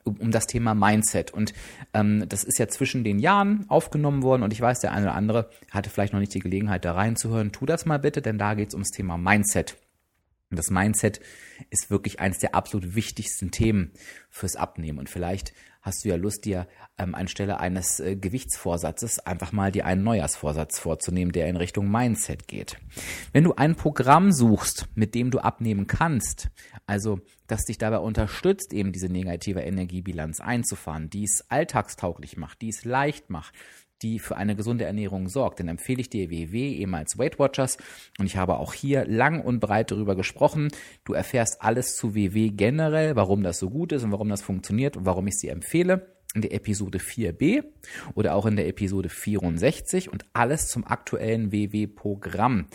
um, 0.05 0.31
das 0.31 0.47
Thema 0.47 0.75
Mindset. 0.75 1.33
Und 1.33 1.53
ähm, 1.93 2.25
das 2.29 2.45
ist 2.45 2.59
ja 2.59 2.69
zwischen 2.69 3.05
den 3.05 3.19
Jahren 3.19 3.67
aufgenommen 3.69 4.23
worden 4.23 4.43
und 4.43 4.53
ich 4.53 4.61
weiß, 4.61 4.81
der 4.81 4.93
eine 4.93 5.07
oder 5.07 5.15
andere 5.15 5.51
hatte 5.71 5.91
vielleicht 5.91 6.13
noch 6.13 6.21
nicht 6.21 6.35
die 6.35 6.41
Gelegenheit, 6.41 6.85
da 6.85 6.93
reinzuhören. 6.93 7.53
Tu 7.53 7.67
das 7.67 7.87
mal 7.87 7.99
bitte, 7.99 8.23
denn 8.23 8.39
da 8.39 8.55
geht 8.55 8.69
es 8.69 8.75
ums 8.75 8.91
Thema 8.91 9.17
Mindset. 9.17 9.77
Das 10.57 10.71
Mindset 10.71 11.21
ist 11.71 11.91
wirklich 11.91 12.21
eines 12.21 12.39
der 12.39 12.55
absolut 12.55 12.95
wichtigsten 12.95 13.51
Themen 13.51 13.93
fürs 14.31 14.57
Abnehmen. 14.57 14.99
Und 14.99 15.09
vielleicht 15.09 15.53
hast 15.85 16.05
du 16.05 16.09
ja 16.09 16.17
Lust, 16.17 16.47
dir 16.47 16.67
ähm, 16.97 17.15
anstelle 17.15 17.61
eines 17.61 18.01
äh, 18.01 18.17
Gewichtsvorsatzes 18.17 19.19
einfach 19.21 19.53
mal 19.53 19.71
dir 19.71 19.85
einen 19.85 20.03
Neujahrsvorsatz 20.03 20.79
vorzunehmen, 20.79 21.33
der 21.33 21.47
in 21.47 21.57
Richtung 21.57 21.91
Mindset 21.91 22.49
geht. 22.49 22.79
Wenn 23.33 23.45
du 23.45 23.55
ein 23.55 23.77
Programm 23.77 24.33
suchst, 24.33 24.89
mit 24.95 25.15
dem 25.15 25.31
du 25.31 25.41
abnehmen 25.41 25.87
kannst, 25.87 26.49
also 26.87 27.21
das 27.47 27.65
dich 27.65 27.77
dabei 27.77 27.99
unterstützt, 27.99 28.73
eben 28.73 28.93
diese 28.93 29.11
negative 29.11 29.61
Energiebilanz 29.61 30.41
einzufahren, 30.41 31.11
die 31.11 31.25
es 31.25 31.45
alltagstauglich 31.51 32.39
macht, 32.39 32.63
die 32.63 32.71
es 32.71 32.87
leicht 32.87 33.29
macht, 33.29 33.55
die 34.05 34.19
für 34.19 34.37
eine 34.37 34.55
gesunde 34.55 34.85
Ernährung 34.85 35.29
sorgt, 35.29 35.59
dann 35.59 35.69
empfehle 35.69 36.01
ich 36.01 36.11
dir 36.11 36.31
WW, 36.31 36.75
ehemals 36.75 37.19
Weight 37.19 37.39
Watchers. 37.39 37.79
Und 38.19 38.27
ich 38.27 38.37
habe 38.37 38.59
auch 38.59 38.75
hier 38.75 39.07
lang 39.07 39.41
und 39.41 39.61
breit 39.61 39.91
darüber 39.91 40.15
gesprochen. 40.15 40.69
Du 41.05 41.15
erfährst 41.15 41.63
alles 41.63 41.97
zu 41.97 42.15
WW 42.15 42.51
generell, 42.51 43.17
warum 43.17 43.43
das 43.43 43.59
so 43.59 43.71
gut 43.71 43.93
ist 43.93 44.05
und 44.05 44.13
warum 44.13 44.29
das 44.29 44.43
funktioniert 44.43 44.97
und 44.97 45.07
warum 45.07 45.27
ich 45.27 45.39
sie 45.39 45.49
empfehle 45.49 46.15
in 46.35 46.43
der 46.43 46.53
Episode 46.53 46.99
4b 46.99 47.65
oder 48.15 48.35
auch 48.35 48.45
in 48.47 48.57
der 48.57 48.69
Episode 48.69 49.09
64 49.09 50.13
und 50.13 50.27
alles 50.33 50.69
zum 50.69 50.85
aktuellen 50.85 51.53
WW-Programm. 51.53 52.67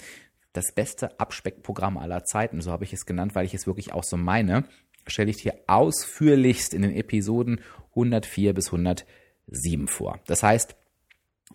Das 0.53 0.73
beste 0.73 1.19
Abspeckprogramm 1.19 1.97
aller 1.97 2.23
Zeiten, 2.23 2.61
so 2.61 2.71
habe 2.71 2.85
ich 2.85 2.93
es 2.93 3.05
genannt, 3.05 3.35
weil 3.35 3.45
ich 3.45 3.53
es 3.53 3.67
wirklich 3.67 3.93
auch 3.93 4.03
so 4.03 4.17
meine, 4.17 4.63
stelle 5.05 5.29
ich 5.29 5.37
dir 5.37 5.53
ausführlichst 5.67 6.73
in 6.73 6.81
den 6.81 6.95
Episoden 6.95 7.61
104 7.89 8.53
bis 8.53 8.67
107 8.67 9.87
vor. 9.87 10.19
Das 10.25 10.41
heißt, 10.41 10.75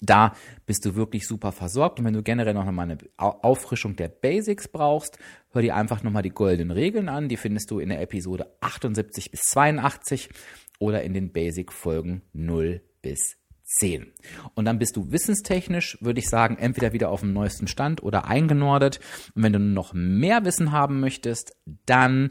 da 0.00 0.34
bist 0.66 0.84
du 0.84 0.94
wirklich 0.94 1.26
super 1.26 1.52
versorgt. 1.52 1.98
Und 1.98 2.04
wenn 2.04 2.14
du 2.14 2.22
generell 2.22 2.54
noch 2.54 2.70
mal 2.70 2.82
eine 2.82 2.98
Auffrischung 3.16 3.96
der 3.96 4.08
Basics 4.08 4.68
brauchst, 4.68 5.18
hör 5.50 5.62
dir 5.62 5.76
einfach 5.76 6.02
nochmal 6.02 6.22
die 6.22 6.30
goldenen 6.30 6.70
Regeln 6.70 7.08
an. 7.08 7.28
Die 7.28 7.36
findest 7.36 7.70
du 7.70 7.78
in 7.78 7.88
der 7.88 8.00
Episode 8.00 8.56
78 8.60 9.30
bis 9.30 9.40
82 9.42 10.30
oder 10.78 11.02
in 11.02 11.14
den 11.14 11.32
Basic-Folgen 11.32 12.22
0 12.32 12.82
bis 13.02 13.36
10. 13.64 14.12
Und 14.54 14.66
dann 14.66 14.78
bist 14.78 14.96
du 14.96 15.10
wissenstechnisch, 15.10 15.98
würde 16.00 16.20
ich 16.20 16.28
sagen, 16.28 16.56
entweder 16.58 16.92
wieder 16.92 17.10
auf 17.10 17.20
dem 17.20 17.32
neuesten 17.32 17.66
Stand 17.66 18.02
oder 18.02 18.26
eingenordet. 18.26 19.00
Und 19.34 19.42
wenn 19.42 19.52
du 19.52 19.58
noch 19.58 19.94
mehr 19.94 20.44
Wissen 20.44 20.72
haben 20.72 21.00
möchtest, 21.00 21.56
dann 21.86 22.30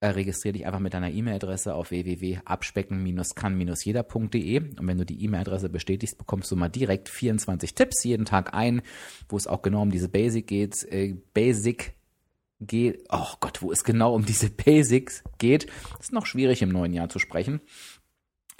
äh, 0.00 0.08
registriere 0.08 0.54
dich 0.54 0.66
einfach 0.66 0.80
mit 0.80 0.94
deiner 0.94 1.10
E-Mail-Adresse 1.10 1.74
auf 1.74 1.90
www.abspecken-kann-jeder.de 1.90 4.60
und 4.78 4.86
wenn 4.86 4.98
du 4.98 5.04
die 5.04 5.22
E-Mail-Adresse 5.24 5.68
bestätigst, 5.68 6.18
bekommst 6.18 6.50
du 6.50 6.56
mal 6.56 6.68
direkt 6.68 7.08
24 7.08 7.74
Tipps 7.74 8.04
jeden 8.04 8.24
Tag 8.24 8.54
ein, 8.54 8.82
wo 9.28 9.36
es 9.36 9.46
auch 9.46 9.62
genau 9.62 9.82
um 9.82 9.90
diese 9.90 10.08
Basic 10.08 10.46
geht, 10.46 10.84
äh, 10.84 11.16
Basic 11.34 11.94
geht, 12.60 13.04
oh 13.10 13.34
Gott, 13.40 13.62
wo 13.62 13.72
es 13.72 13.84
genau 13.84 14.14
um 14.14 14.24
diese 14.24 14.50
Basics 14.50 15.22
geht. 15.38 15.66
Ist 15.98 16.12
noch 16.12 16.26
schwierig 16.26 16.62
im 16.62 16.70
neuen 16.70 16.92
Jahr 16.92 17.08
zu 17.08 17.18
sprechen. 17.18 17.60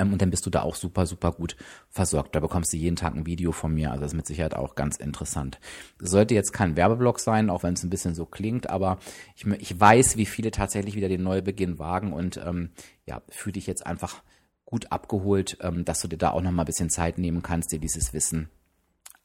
Ähm, 0.00 0.12
und 0.12 0.22
dann 0.22 0.30
bist 0.30 0.46
du 0.46 0.50
da 0.50 0.62
auch 0.62 0.74
super, 0.74 1.06
super 1.06 1.32
gut 1.32 1.56
versorgt. 1.90 2.34
Da 2.34 2.40
bekommst 2.40 2.72
du 2.72 2.76
jeden 2.76 2.96
Tag 2.96 3.14
ein 3.14 3.26
Video 3.26 3.52
von 3.52 3.74
mir. 3.74 3.90
Also 3.90 4.02
das 4.02 4.12
ist 4.12 4.16
mit 4.16 4.26
Sicherheit 4.26 4.54
auch 4.54 4.74
ganz 4.74 4.96
interessant. 4.96 5.60
Sollte 5.98 6.34
jetzt 6.34 6.52
kein 6.52 6.76
Werbeblock 6.76 7.20
sein, 7.20 7.50
auch 7.50 7.62
wenn 7.62 7.74
es 7.74 7.84
ein 7.84 7.90
bisschen 7.90 8.14
so 8.14 8.24
klingt, 8.24 8.70
aber 8.70 8.98
ich, 9.36 9.46
ich 9.46 9.78
weiß, 9.78 10.16
wie 10.16 10.26
viele 10.26 10.50
tatsächlich 10.50 10.94
wieder 10.94 11.08
den 11.08 11.22
Neubeginn 11.22 11.78
wagen 11.78 12.12
und 12.12 12.38
ähm, 12.38 12.70
ja, 13.06 13.22
fühle 13.28 13.52
dich 13.52 13.66
jetzt 13.66 13.86
einfach 13.86 14.22
gut 14.64 14.90
abgeholt, 14.90 15.58
ähm, 15.60 15.84
dass 15.84 16.00
du 16.00 16.08
dir 16.08 16.16
da 16.16 16.30
auch 16.30 16.42
noch 16.42 16.52
mal 16.52 16.62
ein 16.62 16.66
bisschen 16.66 16.90
Zeit 16.90 17.18
nehmen 17.18 17.42
kannst, 17.42 17.72
dir 17.72 17.80
dieses 17.80 18.12
Wissen 18.12 18.48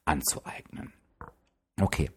anzueignen. 0.04 0.92
Okay. 1.80 2.10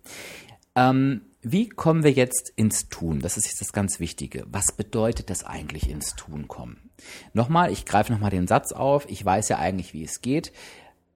Ähm, 0.75 1.23
wie 1.43 1.69
kommen 1.69 2.05
wir 2.05 2.13
jetzt 2.13 2.53
ins 2.57 2.89
Tun? 2.89 3.21
Das 3.21 3.37
ist 3.37 3.47
jetzt 3.47 3.61
das 3.61 3.73
ganz 3.73 4.01
Wichtige. 4.01 4.45
Was 4.49 4.73
bedeutet 4.73 5.31
das 5.31 5.45
eigentlich 5.45 5.89
ins 5.89 6.15
Tun 6.15 6.49
kommen? 6.49 6.88
Nochmal, 7.33 7.71
ich 7.73 7.85
greife 7.85 8.13
nochmal 8.13 8.31
den 8.31 8.47
Satz 8.47 8.73
auf. 8.73 9.07
Ich 9.09 9.25
weiß 9.25 9.49
ja 9.49 9.59
eigentlich, 9.59 9.93
wie 9.95 10.05
es 10.05 10.21
geht. 10.21 10.53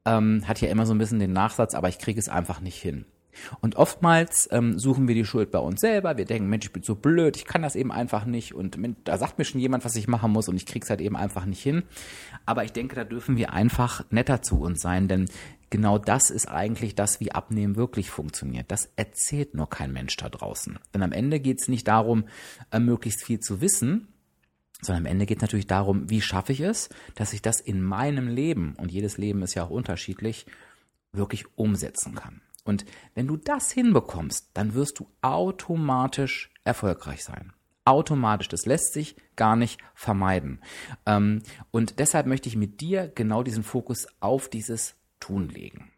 Ähm, 0.04 0.46
hat 0.46 0.60
ja 0.60 0.68
immer 0.68 0.86
so 0.86 0.94
ein 0.94 0.98
bisschen 0.98 1.20
den 1.20 1.32
Nachsatz, 1.32 1.74
aber 1.74 1.88
ich 1.88 1.98
kriege 1.98 2.18
es 2.18 2.28
einfach 2.28 2.60
nicht 2.60 2.80
hin. 2.80 3.04
Und 3.60 3.76
oftmals 3.76 4.48
ähm, 4.52 4.78
suchen 4.78 5.08
wir 5.08 5.14
die 5.14 5.24
Schuld 5.24 5.50
bei 5.50 5.58
uns 5.58 5.80
selber. 5.80 6.16
Wir 6.16 6.24
denken, 6.24 6.48
Mensch, 6.48 6.66
ich 6.66 6.72
bin 6.72 6.82
so 6.82 6.94
blöd, 6.94 7.36
ich 7.36 7.44
kann 7.44 7.62
das 7.62 7.76
eben 7.76 7.90
einfach 7.90 8.24
nicht. 8.24 8.54
Und 8.54 8.78
da 9.04 9.18
sagt 9.18 9.38
mir 9.38 9.44
schon 9.44 9.60
jemand, 9.60 9.84
was 9.84 9.96
ich 9.96 10.08
machen 10.08 10.32
muss 10.32 10.48
und 10.48 10.56
ich 10.56 10.66
krieg's 10.66 10.90
halt 10.90 11.00
eben 11.00 11.16
einfach 11.16 11.46
nicht 11.46 11.62
hin. 11.62 11.84
Aber 12.44 12.64
ich 12.64 12.72
denke, 12.72 12.94
da 12.94 13.04
dürfen 13.04 13.36
wir 13.36 13.52
einfach 13.52 14.04
netter 14.10 14.42
zu 14.42 14.60
uns 14.60 14.82
sein, 14.82 15.08
denn 15.08 15.30
genau 15.70 15.98
das 15.98 16.30
ist 16.30 16.48
eigentlich 16.48 16.94
das, 16.94 17.20
wie 17.20 17.32
Abnehmen 17.32 17.76
wirklich 17.76 18.10
funktioniert. 18.10 18.70
Das 18.70 18.90
erzählt 18.96 19.54
nur 19.54 19.70
kein 19.70 19.92
Mensch 19.92 20.16
da 20.16 20.28
draußen. 20.28 20.78
Denn 20.92 21.02
am 21.02 21.12
Ende 21.12 21.40
geht 21.40 21.60
es 21.60 21.68
nicht 21.68 21.88
darum, 21.88 22.24
äh, 22.70 22.78
möglichst 22.78 23.24
viel 23.24 23.40
zu 23.40 23.60
wissen, 23.60 24.08
sondern 24.82 25.06
am 25.06 25.10
Ende 25.10 25.26
geht 25.26 25.38
es 25.38 25.42
natürlich 25.42 25.66
darum, 25.66 26.10
wie 26.10 26.20
schaffe 26.20 26.52
ich 26.52 26.60
es, 26.60 26.90
dass 27.14 27.32
ich 27.32 27.40
das 27.40 27.60
in 27.60 27.82
meinem 27.82 28.28
Leben, 28.28 28.74
und 28.76 28.92
jedes 28.92 29.16
Leben 29.16 29.42
ist 29.42 29.54
ja 29.54 29.64
auch 29.64 29.70
unterschiedlich, 29.70 30.44
wirklich 31.12 31.46
umsetzen 31.56 32.14
kann. 32.14 32.42
Und 32.64 32.84
wenn 33.14 33.26
du 33.26 33.36
das 33.36 33.70
hinbekommst, 33.70 34.50
dann 34.54 34.74
wirst 34.74 34.98
du 34.98 35.08
automatisch 35.20 36.50
erfolgreich 36.64 37.24
sein. 37.24 37.52
Automatisch, 37.84 38.48
das 38.48 38.66
lässt 38.66 38.92
sich 38.92 39.16
gar 39.34 39.56
nicht 39.56 39.80
vermeiden. 39.94 40.60
Ähm, 41.06 41.42
und 41.70 41.98
deshalb 41.98 42.26
möchte 42.26 42.48
ich 42.48 42.56
mit 42.56 42.80
dir 42.80 43.10
genau 43.12 43.42
diesen 43.42 43.64
Fokus 43.64 44.06
auf 44.20 44.48
dieses 44.48 44.94
Tun 45.18 45.48
legen. 45.48 45.90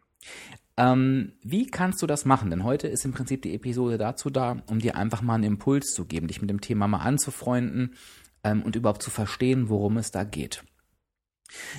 Ähm, 0.77 1.33
wie 1.43 1.67
kannst 1.67 2.01
du 2.01 2.07
das 2.07 2.25
machen? 2.25 2.49
Denn 2.49 2.63
heute 2.63 2.87
ist 2.87 3.05
im 3.05 3.13
Prinzip 3.13 3.43
die 3.43 3.53
Episode 3.53 3.97
dazu 3.97 4.29
da, 4.31 4.63
um 4.67 4.79
dir 4.79 4.95
einfach 4.95 5.21
mal 5.21 5.35
einen 5.35 5.43
Impuls 5.43 5.93
zu 5.93 6.05
geben, 6.05 6.27
dich 6.27 6.41
mit 6.41 6.49
dem 6.49 6.61
Thema 6.61 6.87
mal 6.87 6.99
anzufreunden 6.99 7.95
ähm, 8.45 8.61
und 8.61 8.77
überhaupt 8.77 9.03
zu 9.03 9.09
verstehen, 9.09 9.67
worum 9.69 9.97
es 9.97 10.11
da 10.11 10.23
geht. 10.23 10.63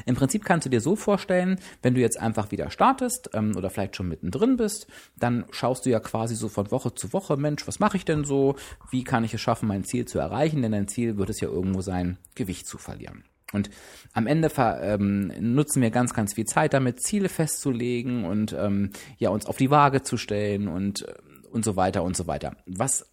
Im 0.04 0.14
Prinzip 0.14 0.44
kannst 0.44 0.66
du 0.66 0.70
dir 0.70 0.80
so 0.80 0.94
vorstellen, 0.94 1.58
wenn 1.82 1.94
du 1.94 2.00
jetzt 2.00 2.20
einfach 2.20 2.50
wieder 2.50 2.70
startest 2.70 3.30
ähm, 3.34 3.56
oder 3.56 3.70
vielleicht 3.70 3.96
schon 3.96 4.08
mittendrin 4.08 4.56
bist, 4.56 4.86
dann 5.16 5.44
schaust 5.50 5.86
du 5.86 5.90
ja 5.90 6.00
quasi 6.00 6.34
so 6.34 6.48
von 6.48 6.70
Woche 6.70 6.94
zu 6.94 7.12
Woche, 7.12 7.36
Mensch, 7.36 7.66
was 7.66 7.80
mache 7.80 7.96
ich 7.96 8.04
denn 8.04 8.24
so? 8.24 8.56
Wie 8.90 9.04
kann 9.04 9.24
ich 9.24 9.34
es 9.34 9.40
schaffen, 9.40 9.68
mein 9.68 9.84
Ziel 9.84 10.06
zu 10.06 10.18
erreichen? 10.18 10.62
Denn 10.62 10.72
dein 10.72 10.88
Ziel 10.88 11.16
wird 11.16 11.30
es 11.30 11.40
ja 11.40 11.48
irgendwo 11.48 11.80
sein, 11.80 12.18
Gewicht 12.34 12.66
zu 12.66 12.78
verlieren. 12.78 13.24
Und 13.52 13.70
am 14.12 14.26
Ende 14.26 14.50
ähm, 14.56 15.32
nutzen 15.40 15.82
wir 15.82 15.90
ganz, 15.90 16.14
ganz 16.14 16.34
viel 16.34 16.46
Zeit 16.46 16.74
damit, 16.74 17.00
Ziele 17.00 17.28
festzulegen 17.28 18.24
und 18.24 18.52
ähm, 18.52 18.90
ja 19.18 19.30
uns 19.30 19.46
auf 19.46 19.56
die 19.56 19.70
Waage 19.70 20.02
zu 20.02 20.16
stellen 20.16 20.68
und 20.68 21.06
äh, 21.06 21.14
und 21.56 21.64
so 21.64 21.74
weiter 21.74 22.02
und 22.02 22.16
so 22.16 22.26
weiter. 22.26 22.56
Was 22.66 23.10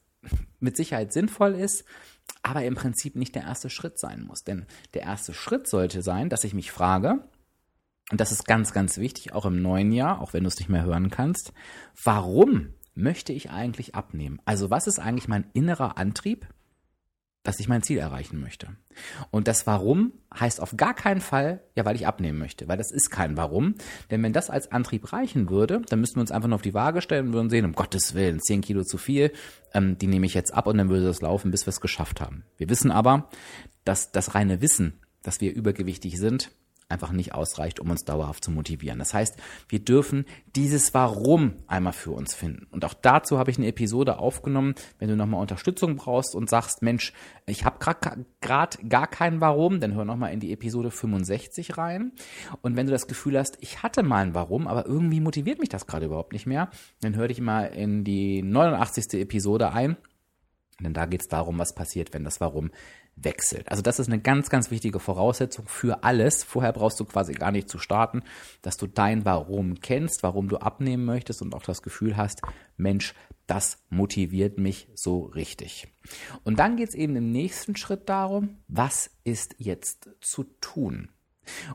mit 0.60 0.78
Sicherheit 0.78 1.14
sinnvoll 1.14 1.56
ist, 1.56 1.86
aber 2.42 2.64
im 2.66 2.76
Prinzip 2.76 3.16
nicht 3.16 3.36
der 3.36 3.44
erste 3.44 3.70
Schritt 3.70 3.98
sein 3.98 4.24
muss. 4.24 4.44
Denn 4.44 4.66
der 4.94 5.04
erste 5.04 5.34
Schritt 5.34 5.68
sollte 5.68 6.02
sein, 6.02 6.30
dass 6.30 6.44
ich 6.44 6.54
mich 6.54 6.72
frage, 6.72 7.24
und 8.12 8.20
das 8.20 8.32
ist 8.32 8.46
ganz, 8.46 8.74
ganz 8.74 8.98
wichtig, 8.98 9.34
auch 9.34 9.46
im 9.46 9.62
neuen 9.62 9.92
Jahr, 9.92 10.22
auch 10.22 10.34
wenn 10.34 10.44
du 10.44 10.50
es 10.50 10.60
nicht 10.60 10.70
mehr 10.70 10.84
hören 10.84 11.10
kannst, 11.10 11.54
warum 12.04 12.74
möchte 12.96 13.34
ich 13.34 13.50
eigentlich 13.50 13.96
abnehmen? 13.96 14.42
Also 14.46 14.70
was 14.70 14.88
ist 14.88 15.00
eigentlich 15.00 15.28
mein 15.28 15.50
innerer 15.54 15.98
Antrieb? 15.98 16.48
Dass 17.44 17.60
ich 17.60 17.68
mein 17.68 17.84
Ziel 17.84 17.98
erreichen 17.98 18.40
möchte. 18.40 18.70
Und 19.30 19.48
das 19.48 19.68
Warum 19.68 20.14
heißt 20.38 20.62
auf 20.62 20.76
gar 20.78 20.94
keinen 20.94 21.22
Fall, 21.22 21.62
ja, 21.76 21.86
weil 21.86 21.96
ich 21.96 22.08
abnehmen 22.08 22.40
möchte, 22.40 22.68
weil 22.68 22.78
das 22.78 22.92
ist 22.92 23.10
kein 23.10 23.36
Warum. 23.36 23.76
Denn 24.10 24.24
wenn 24.24 24.34
das 24.34 24.50
als 24.50 24.72
Antrieb 24.72 25.12
reichen 25.12 25.50
würde, 25.50 25.82
dann 25.90 26.00
müssten 26.00 26.16
wir 26.16 26.22
uns 26.22 26.32
einfach 26.32 26.48
nur 26.48 26.56
auf 26.56 26.62
die 26.62 26.74
Waage 26.74 27.02
stellen 27.02 27.28
und 27.28 27.34
würden 27.34 27.50
sehen, 27.50 27.66
um 27.66 27.74
Gottes 27.74 28.14
Willen, 28.14 28.40
10 28.42 28.62
Kilo 28.62 28.84
zu 28.84 28.98
viel, 28.98 29.32
ähm, 29.74 29.98
die 29.98 30.08
nehme 30.08 30.26
ich 30.26 30.34
jetzt 30.34 30.54
ab 30.54 30.68
und 30.68 30.78
dann 30.78 30.90
würde 30.90 31.06
das 31.06 31.22
laufen, 31.22 31.52
bis 31.52 31.66
wir 31.66 31.70
es 31.70 31.82
geschafft 31.82 32.22
haben. 32.22 32.46
Wir 32.58 32.70
wissen 32.70 32.92
aber, 32.92 33.30
dass 33.84 34.12
das 34.12 34.36
reine 34.36 34.62
Wissen, 34.62 35.00
dass 35.22 35.42
wir 35.42 35.54
übergewichtig 35.54 36.18
sind, 36.18 36.52
einfach 36.90 37.12
nicht 37.12 37.34
ausreicht, 37.34 37.80
um 37.80 37.90
uns 37.90 38.06
dauerhaft 38.06 38.44
zu 38.44 38.52
motivieren. 38.52 39.00
Das 39.00 39.14
heißt, 39.14 39.36
wir 39.68 39.80
dürfen 39.80 40.26
dieses 40.56 40.94
Warum 40.94 41.54
einmal 41.68 41.94
für 41.94 42.12
uns 42.12 42.34
finden. 42.34 42.68
Und 42.72 42.86
auch 42.86 42.94
dazu 42.94 43.38
habe 43.38 43.52
ich 43.52 43.58
eine 43.58 43.68
Episode 43.68 44.20
aufgenommen, 44.20 44.76
wenn 45.00 45.10
du 45.10 45.16
nochmal 45.16 45.42
Unterstützung 45.42 45.96
brauchst 45.96 46.36
und 46.36 46.50
sagst, 46.50 46.82
Mensch, 46.82 47.14
ich 47.46 47.66
habe 47.66 47.80
gerade 47.80 48.26
gar 48.90 49.08
kein 49.08 49.42
Warum, 49.42 49.80
dann 49.80 49.96
hör 49.96 50.06
nochmal 50.06 50.34
in 50.34 50.40
die 50.40 50.54
Episode 50.54 50.92
65 50.92 51.78
rein. 51.78 52.14
Und 52.62 52.76
wenn 52.76 52.86
du 52.86 52.92
das 52.92 53.08
Gefühl 53.08 53.38
hast, 53.38 53.58
ich 53.62 53.84
hatte 53.84 54.04
mal 54.04 54.24
ein 54.24 54.34
Warum, 54.34 54.68
aber 54.68 54.86
irgendwie 54.86 55.20
motiviert 55.20 55.60
mich 55.60 55.70
das 55.70 55.88
gerade 55.88 56.06
überhaupt 56.06 56.34
nicht 56.34 56.46
mehr, 56.46 56.70
dann 57.02 57.16
hör 57.16 57.28
dich 57.28 57.42
mal 57.42 57.66
in 57.66 58.04
die 58.04 58.42
89. 58.44 59.14
Episode 59.22 59.72
ein. 59.72 59.98
Denn 60.80 60.94
da 60.94 61.06
geht 61.06 61.22
es 61.22 61.28
darum, 61.28 61.60
was 61.60 61.76
passiert, 61.76 62.14
wenn 62.14 62.24
das 62.24 62.42
Warum 62.42 62.72
wechselt. 63.16 63.70
Also 63.70 63.82
das 63.82 64.00
ist 64.00 64.08
eine 64.08 64.20
ganz, 64.20 64.50
ganz 64.50 64.72
wichtige 64.72 65.00
Voraussetzung 65.00 65.68
für 65.68 66.04
alles. 66.04 66.44
Vorher 66.44 66.74
brauchst 66.74 67.00
du 67.00 67.06
quasi 67.06 67.34
gar 67.34 67.52
nicht 67.52 67.70
zu 67.70 67.78
starten, 67.78 68.24
dass 68.62 68.78
du 68.78 68.88
dein 68.88 69.26
Warum 69.26 69.80
kennst, 69.80 70.24
warum 70.24 70.50
du 70.50 70.58
abnehmen 70.58 71.06
möchtest 71.06 71.42
und 71.42 71.54
auch 71.54 71.64
das 71.64 71.82
Gefühl 71.82 72.18
hast, 72.18 72.42
Mensch, 72.78 73.14
das 73.48 73.84
motiviert 73.90 74.58
mich 74.58 74.88
so 74.96 75.26
richtig. 75.26 75.88
Und 76.44 76.60
dann 76.60 76.78
geht 76.78 76.90
es 76.90 76.96
eben 76.96 77.16
im 77.16 77.32
nächsten 77.32 77.76
Schritt 77.76 78.10
darum, 78.10 78.58
was 78.68 79.12
ist 79.24 79.56
jetzt 79.58 80.10
zu 80.22 80.46
tun? 80.62 81.10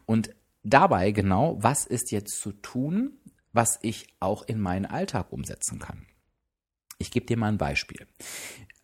Und 0.07 0.35
dabei 0.63 1.13
genau, 1.13 1.57
was 1.61 1.87
ist 1.87 2.11
jetzt 2.11 2.41
zu 2.41 2.53
tun, 2.53 3.19
was 3.53 3.79
ich 3.83 4.07
auch 4.21 4.43
in 4.43 4.61
meinen 4.61 4.87
Alltag 4.87 5.33
umsetzen 5.33 5.79
kann. 5.79 6.07
Ich 6.99 7.11
gebe 7.11 7.27
dir 7.27 7.37
mal 7.37 7.49
ein 7.49 7.59
Beispiel. 7.59 8.07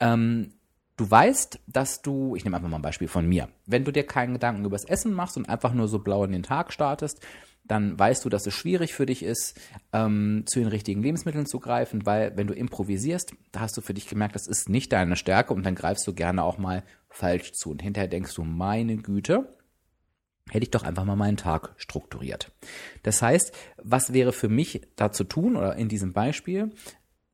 Ähm, 0.00 0.54
du 0.96 1.10
weißt, 1.10 1.60
dass 1.66 2.02
du, 2.02 2.36
ich 2.36 2.44
nehme 2.44 2.56
einfach 2.56 2.68
mal 2.68 2.76
ein 2.76 2.82
Beispiel 2.82 3.08
von 3.08 3.26
mir, 3.26 3.48
wenn 3.66 3.84
du 3.84 3.92
dir 3.92 4.04
keinen 4.04 4.34
Gedanken 4.34 4.64
übers 4.64 4.84
Essen 4.84 5.12
machst 5.12 5.36
und 5.36 5.48
einfach 5.48 5.74
nur 5.74 5.88
so 5.88 5.98
blau 5.98 6.24
in 6.24 6.32
den 6.32 6.42
Tag 6.42 6.72
startest, 6.72 7.20
dann 7.66 7.98
weißt 7.98 8.24
du, 8.24 8.28
dass 8.28 8.46
es 8.46 8.54
schwierig 8.54 8.92
für 8.92 9.06
dich 9.06 9.22
ist, 9.22 9.58
ähm, 9.92 10.44
zu 10.46 10.58
den 10.58 10.68
richtigen 10.68 11.02
Lebensmitteln 11.02 11.46
zu 11.46 11.60
greifen, 11.60 12.04
weil 12.04 12.36
wenn 12.36 12.46
du 12.46 12.54
improvisierst, 12.54 13.34
da 13.52 13.60
hast 13.60 13.76
du 13.76 13.80
für 13.80 13.94
dich 13.94 14.06
gemerkt, 14.06 14.34
das 14.34 14.46
ist 14.46 14.68
nicht 14.68 14.92
deine 14.92 15.16
Stärke 15.16 15.54
und 15.54 15.64
dann 15.64 15.74
greifst 15.74 16.06
du 16.06 16.12
gerne 16.12 16.42
auch 16.42 16.58
mal 16.58 16.84
falsch 17.08 17.52
zu. 17.52 17.70
Und 17.70 17.82
hinterher 17.82 18.08
denkst 18.08 18.34
du, 18.34 18.44
meine 18.44 18.98
Güte, 18.98 19.48
hätte 20.50 20.64
ich 20.64 20.70
doch 20.70 20.82
einfach 20.82 21.04
mal 21.04 21.16
meinen 21.16 21.38
Tag 21.38 21.74
strukturiert. 21.78 22.52
Das 23.02 23.22
heißt, 23.22 23.56
was 23.82 24.12
wäre 24.12 24.32
für 24.32 24.50
mich 24.50 24.82
da 24.96 25.10
zu 25.10 25.24
tun 25.24 25.56
oder 25.56 25.76
in 25.76 25.88
diesem 25.88 26.12
Beispiel, 26.12 26.70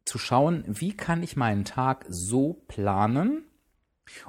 zu 0.04 0.18
schauen, 0.18 0.64
wie 0.66 0.96
kann 0.96 1.22
ich 1.22 1.36
meinen 1.36 1.64
Tag 1.64 2.04
so 2.08 2.64
planen, 2.68 3.44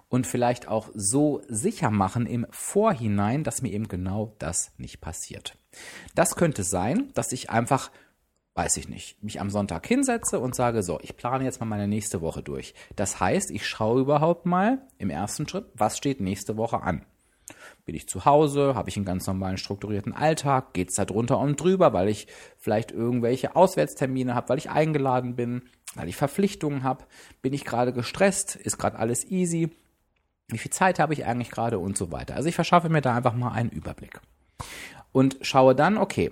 und 0.09 0.27
vielleicht 0.27 0.67
auch 0.67 0.89
so 0.93 1.41
sicher 1.47 1.89
machen 1.89 2.25
im 2.25 2.45
Vorhinein, 2.51 3.43
dass 3.43 3.61
mir 3.61 3.71
eben 3.71 3.87
genau 3.87 4.35
das 4.39 4.71
nicht 4.77 5.01
passiert. 5.01 5.57
Das 6.15 6.35
könnte 6.35 6.63
sein, 6.63 7.11
dass 7.13 7.31
ich 7.31 7.49
einfach 7.49 7.91
weiß 8.53 8.77
ich 8.77 8.89
nicht, 8.89 9.23
mich 9.23 9.39
am 9.39 9.49
Sonntag 9.49 9.87
hinsetze 9.87 10.39
und 10.39 10.55
sage, 10.55 10.83
so, 10.83 10.99
ich 11.01 11.15
plane 11.15 11.43
jetzt 11.45 11.59
mal 11.61 11.65
meine 11.65 11.87
nächste 11.87 12.21
Woche 12.21 12.43
durch. 12.43 12.73
Das 12.95 13.19
heißt, 13.19 13.49
ich 13.49 13.65
schaue 13.65 14.01
überhaupt 14.01 14.45
mal 14.45 14.81
im 14.97 15.09
ersten 15.09 15.47
Schritt, 15.47 15.67
was 15.73 15.97
steht 15.97 16.19
nächste 16.19 16.57
Woche 16.57 16.81
an. 16.81 17.05
Bin 17.85 17.95
ich 17.95 18.07
zu 18.07 18.25
Hause? 18.25 18.75
Habe 18.75 18.89
ich 18.89 18.95
einen 18.95 19.05
ganz 19.05 19.25
normalen 19.27 19.57
strukturierten 19.57 20.13
Alltag? 20.13 20.73
Geht 20.73 20.89
es 20.89 20.95
da 20.95 21.05
drunter 21.05 21.39
und 21.39 21.59
drüber, 21.59 21.93
weil 21.93 22.09
ich 22.09 22.27
vielleicht 22.57 22.91
irgendwelche 22.91 23.55
Auswärtstermine 23.55 24.35
habe, 24.35 24.49
weil 24.49 24.57
ich 24.57 24.69
eingeladen 24.69 25.35
bin, 25.35 25.63
weil 25.95 26.07
ich 26.07 26.15
Verpflichtungen 26.15 26.83
habe? 26.83 27.05
Bin 27.41 27.53
ich 27.53 27.65
gerade 27.65 27.93
gestresst? 27.93 28.55
Ist 28.55 28.77
gerade 28.77 28.99
alles 28.99 29.25
easy? 29.25 29.71
Wie 30.47 30.57
viel 30.57 30.71
Zeit 30.71 30.99
habe 30.99 31.13
ich 31.13 31.25
eigentlich 31.25 31.49
gerade 31.49 31.79
und 31.79 31.97
so 31.97 32.11
weiter? 32.11 32.35
Also 32.35 32.49
ich 32.49 32.55
verschaffe 32.55 32.89
mir 32.89 33.01
da 33.01 33.15
einfach 33.15 33.33
mal 33.33 33.51
einen 33.51 33.69
Überblick. 33.69 34.19
Und 35.11 35.37
schaue 35.41 35.75
dann, 35.75 35.97
okay, 35.97 36.31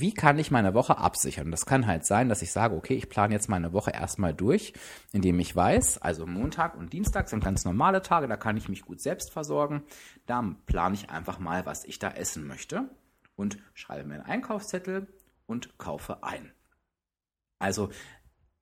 wie 0.00 0.12
kann 0.12 0.38
ich 0.38 0.50
meine 0.50 0.74
Woche 0.74 0.98
absichern? 0.98 1.50
Das 1.50 1.64
kann 1.64 1.86
halt 1.86 2.04
sein, 2.04 2.28
dass 2.28 2.42
ich 2.42 2.52
sage, 2.52 2.74
okay, 2.74 2.94
ich 2.94 3.08
plane 3.08 3.32
jetzt 3.32 3.48
meine 3.48 3.72
Woche 3.72 3.92
erstmal 3.92 4.34
durch, 4.34 4.74
indem 5.12 5.40
ich 5.40 5.56
weiß, 5.56 5.98
also 5.98 6.26
Montag 6.26 6.76
und 6.76 6.92
Dienstag 6.92 7.28
sind 7.28 7.42
ganz 7.42 7.64
normale 7.64 8.02
Tage, 8.02 8.28
da 8.28 8.36
kann 8.36 8.56
ich 8.56 8.68
mich 8.68 8.84
gut 8.84 9.00
selbst 9.00 9.32
versorgen. 9.32 9.84
Da 10.26 10.54
plane 10.66 10.94
ich 10.94 11.10
einfach 11.10 11.38
mal, 11.38 11.64
was 11.64 11.84
ich 11.84 11.98
da 11.98 12.10
essen 12.10 12.46
möchte 12.46 12.90
und 13.36 13.58
schreibe 13.72 14.06
mir 14.06 14.16
einen 14.16 14.24
Einkaufszettel 14.24 15.06
und 15.46 15.78
kaufe 15.78 16.22
ein. 16.22 16.52
Also 17.58 17.90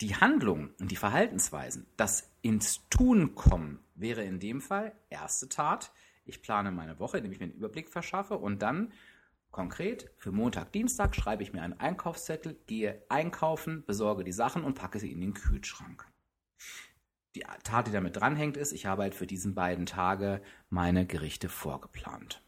die 0.01 0.15
Handlung 0.15 0.71
und 0.79 0.91
die 0.91 0.97
Verhaltensweisen, 0.97 1.87
das 1.97 2.31
ins 2.43 2.89
Tun 2.91 3.35
kommen, 3.35 3.81
wäre 3.95 4.23
in 4.23 4.39
dem 4.39 4.61
Fall 4.61 4.93
erste 5.11 5.49
Tat. 5.49 5.93
Ich 6.27 6.43
plane 6.43 6.71
meine 6.71 6.99
Woche, 7.01 7.19
indem 7.19 7.33
ich 7.33 7.41
mir 7.41 7.47
einen 7.47 7.55
Überblick 7.55 7.91
verschaffe 7.91 8.39
und 8.39 8.63
dann 8.63 8.93
Konkret, 9.55 10.11
für 10.17 10.33
Montag, 10.33 10.73
Dienstag 10.73 11.15
schreibe 11.15 11.45
ich 11.45 11.53
mir 11.53 11.63
einen 11.63 11.79
Einkaufszettel, 11.79 12.59
gehe 12.67 13.05
einkaufen, 13.09 13.85
besorge 13.87 14.25
die 14.25 14.33
Sachen 14.33 14.65
und 14.65 14.75
packe 14.75 14.99
sie 14.99 15.13
in 15.13 15.21
den 15.21 15.33
Kühlschrank. 15.33 16.11
Die 17.37 17.45
Tat, 17.63 17.87
die 17.87 17.93
damit 17.93 18.17
dranhängt, 18.17 18.57
ist, 18.57 18.73
ich 18.73 18.87
habe 18.87 19.03
halt 19.03 19.15
für 19.15 19.29
diesen 19.29 19.55
beiden 19.55 19.87
Tage 19.87 20.43
meine 20.71 21.07
Gerichte 21.07 21.49
vorgeplant. 21.49 22.43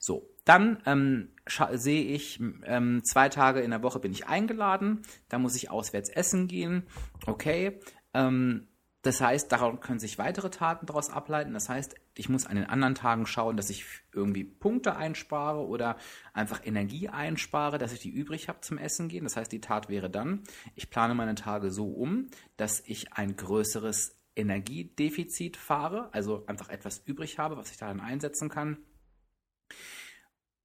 So, 0.00 0.34
dann 0.44 0.82
ähm, 0.84 1.32
sehe 1.74 2.02
ich, 2.06 2.40
ähm, 2.64 3.04
zwei 3.04 3.28
Tage 3.28 3.60
in 3.60 3.70
der 3.70 3.84
Woche 3.84 4.00
bin 4.00 4.10
ich 4.10 4.26
eingeladen, 4.26 5.02
da 5.28 5.38
muss 5.38 5.54
ich 5.54 5.70
auswärts 5.70 6.10
essen 6.10 6.48
gehen. 6.48 6.88
Okay, 7.24 7.78
ähm, 8.14 8.66
das 9.02 9.20
heißt, 9.20 9.52
daraus 9.52 9.80
können 9.80 10.00
sich 10.00 10.18
weitere 10.18 10.50
Taten 10.50 10.86
daraus 10.86 11.08
ableiten. 11.08 11.52
Das 11.52 11.68
heißt, 11.68 11.94
ich 12.16 12.28
muss 12.28 12.46
an 12.46 12.56
den 12.56 12.66
anderen 12.66 12.94
Tagen 12.94 13.26
schauen, 13.26 13.56
dass 13.56 13.70
ich 13.70 13.84
irgendwie 14.12 14.44
Punkte 14.44 14.96
einspare 14.96 15.66
oder 15.66 15.96
einfach 16.34 16.60
Energie 16.64 17.08
einspare, 17.08 17.78
dass 17.78 17.92
ich 17.92 18.00
die 18.00 18.10
übrig 18.10 18.48
habe 18.48 18.60
zum 18.60 18.78
Essen 18.78 19.08
gehen. 19.08 19.24
Das 19.24 19.36
heißt, 19.36 19.50
die 19.50 19.60
Tat 19.60 19.88
wäre 19.88 20.10
dann, 20.10 20.42
ich 20.74 20.90
plane 20.90 21.14
meine 21.14 21.34
Tage 21.34 21.70
so 21.70 21.86
um, 21.86 22.28
dass 22.56 22.82
ich 22.86 23.14
ein 23.14 23.36
größeres 23.36 24.18
Energiedefizit 24.36 25.56
fahre, 25.56 26.12
also 26.12 26.46
einfach 26.46 26.68
etwas 26.68 27.02
übrig 27.04 27.38
habe, 27.38 27.56
was 27.56 27.70
ich 27.70 27.76
darin 27.76 28.00
einsetzen 28.00 28.48
kann. 28.48 28.78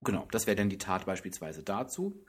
Genau, 0.02 0.28
das 0.32 0.48
wäre 0.48 0.56
dann 0.56 0.70
die 0.70 0.78
Tat 0.78 1.06
beispielsweise 1.06 1.64
dazu. 1.64 2.24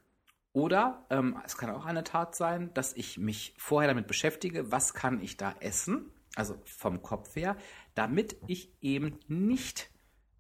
Oder 0.52 1.06
ähm, 1.10 1.40
es 1.44 1.56
kann 1.56 1.70
auch 1.70 1.84
eine 1.84 2.02
Tat 2.04 2.34
sein, 2.34 2.72
dass 2.74 2.94
ich 2.94 3.18
mich 3.18 3.54
vorher 3.58 3.88
damit 3.88 4.06
beschäftige, 4.06 4.72
was 4.72 4.94
kann 4.94 5.20
ich 5.20 5.36
da 5.36 5.54
essen, 5.60 6.10
also 6.38 6.56
vom 6.64 7.02
Kopf 7.02 7.34
her, 7.36 7.56
damit 7.94 8.36
ich 8.46 8.72
eben 8.80 9.18
nicht 9.28 9.90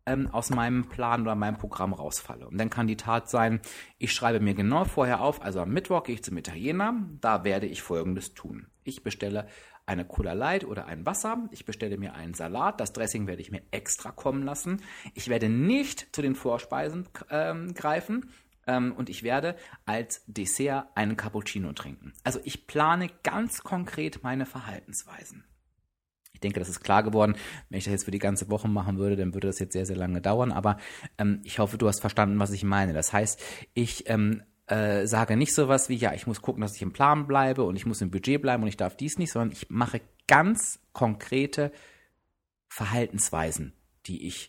ähm, 0.06 0.28
aus 0.28 0.50
meinem 0.50 0.88
Plan 0.88 1.22
oder 1.22 1.34
meinem 1.34 1.58
Programm 1.58 1.92
rausfalle. 1.92 2.48
Und 2.48 2.58
dann 2.58 2.70
kann 2.70 2.86
die 2.86 2.96
Tat 2.96 3.28
sein, 3.28 3.60
ich 3.98 4.12
schreibe 4.12 4.40
mir 4.40 4.54
genau 4.54 4.84
vorher 4.84 5.20
auf, 5.20 5.42
also 5.42 5.60
am 5.60 5.70
Mittwoch 5.70 6.04
gehe 6.04 6.14
ich 6.14 6.24
zum 6.24 6.36
Italiener, 6.36 6.94
da 7.20 7.44
werde 7.44 7.66
ich 7.66 7.82
Folgendes 7.82 8.34
tun. 8.34 8.68
Ich 8.84 9.02
bestelle 9.02 9.46
eine 9.84 10.04
Cola 10.04 10.34
Light 10.34 10.64
oder 10.64 10.86
ein 10.86 11.06
Wasser. 11.06 11.48
Ich 11.50 11.64
bestelle 11.64 11.96
mir 11.96 12.14
einen 12.14 12.34
Salat. 12.34 12.78
Das 12.78 12.92
Dressing 12.92 13.26
werde 13.26 13.40
ich 13.40 13.50
mir 13.50 13.62
extra 13.70 14.10
kommen 14.10 14.42
lassen. 14.42 14.82
Ich 15.14 15.28
werde 15.28 15.48
nicht 15.48 16.14
zu 16.14 16.20
den 16.20 16.34
Vorspeisen 16.34 17.08
ähm, 17.30 17.72
greifen, 17.72 18.30
ähm, 18.68 18.92
und 18.92 19.08
ich 19.08 19.24
werde 19.24 19.56
als 19.86 20.22
Dessert 20.26 20.88
einen 20.94 21.16
Cappuccino 21.16 21.72
trinken. 21.72 22.12
Also 22.22 22.38
ich 22.44 22.66
plane 22.68 23.10
ganz 23.24 23.62
konkret 23.62 24.22
meine 24.22 24.46
Verhaltensweisen. 24.46 25.44
Ich 26.38 26.40
denke, 26.40 26.60
das 26.60 26.68
ist 26.68 26.80
klar 26.80 27.02
geworden. 27.02 27.34
Wenn 27.68 27.78
ich 27.78 27.84
das 27.84 27.92
jetzt 27.92 28.04
für 28.04 28.12
die 28.12 28.20
ganze 28.20 28.48
Woche 28.48 28.68
machen 28.68 28.96
würde, 28.96 29.16
dann 29.16 29.34
würde 29.34 29.48
das 29.48 29.58
jetzt 29.58 29.72
sehr, 29.72 29.86
sehr 29.86 29.96
lange 29.96 30.20
dauern. 30.20 30.52
Aber 30.52 30.78
ähm, 31.18 31.40
ich 31.42 31.58
hoffe, 31.58 31.78
du 31.78 31.88
hast 31.88 32.00
verstanden, 32.00 32.38
was 32.38 32.52
ich 32.52 32.62
meine. 32.62 32.92
Das 32.92 33.12
heißt, 33.12 33.42
ich 33.74 34.08
ähm, 34.08 34.42
äh, 34.68 35.06
sage 35.06 35.36
nicht 35.36 35.52
sowas 35.52 35.88
wie, 35.88 35.96
ja, 35.96 36.14
ich 36.14 36.28
muss 36.28 36.40
gucken, 36.40 36.60
dass 36.60 36.76
ich 36.76 36.82
im 36.82 36.92
Plan 36.92 37.26
bleibe 37.26 37.64
und 37.64 37.74
ich 37.74 37.86
muss 37.86 38.00
im 38.00 38.12
Budget 38.12 38.40
bleiben 38.40 38.62
und 38.62 38.68
ich 38.68 38.76
darf 38.76 38.96
dies 38.96 39.18
nicht, 39.18 39.32
sondern 39.32 39.50
ich 39.50 39.68
mache 39.68 40.00
ganz 40.28 40.78
konkrete 40.92 41.72
Verhaltensweisen, 42.68 43.72
die 44.06 44.28
ich 44.28 44.48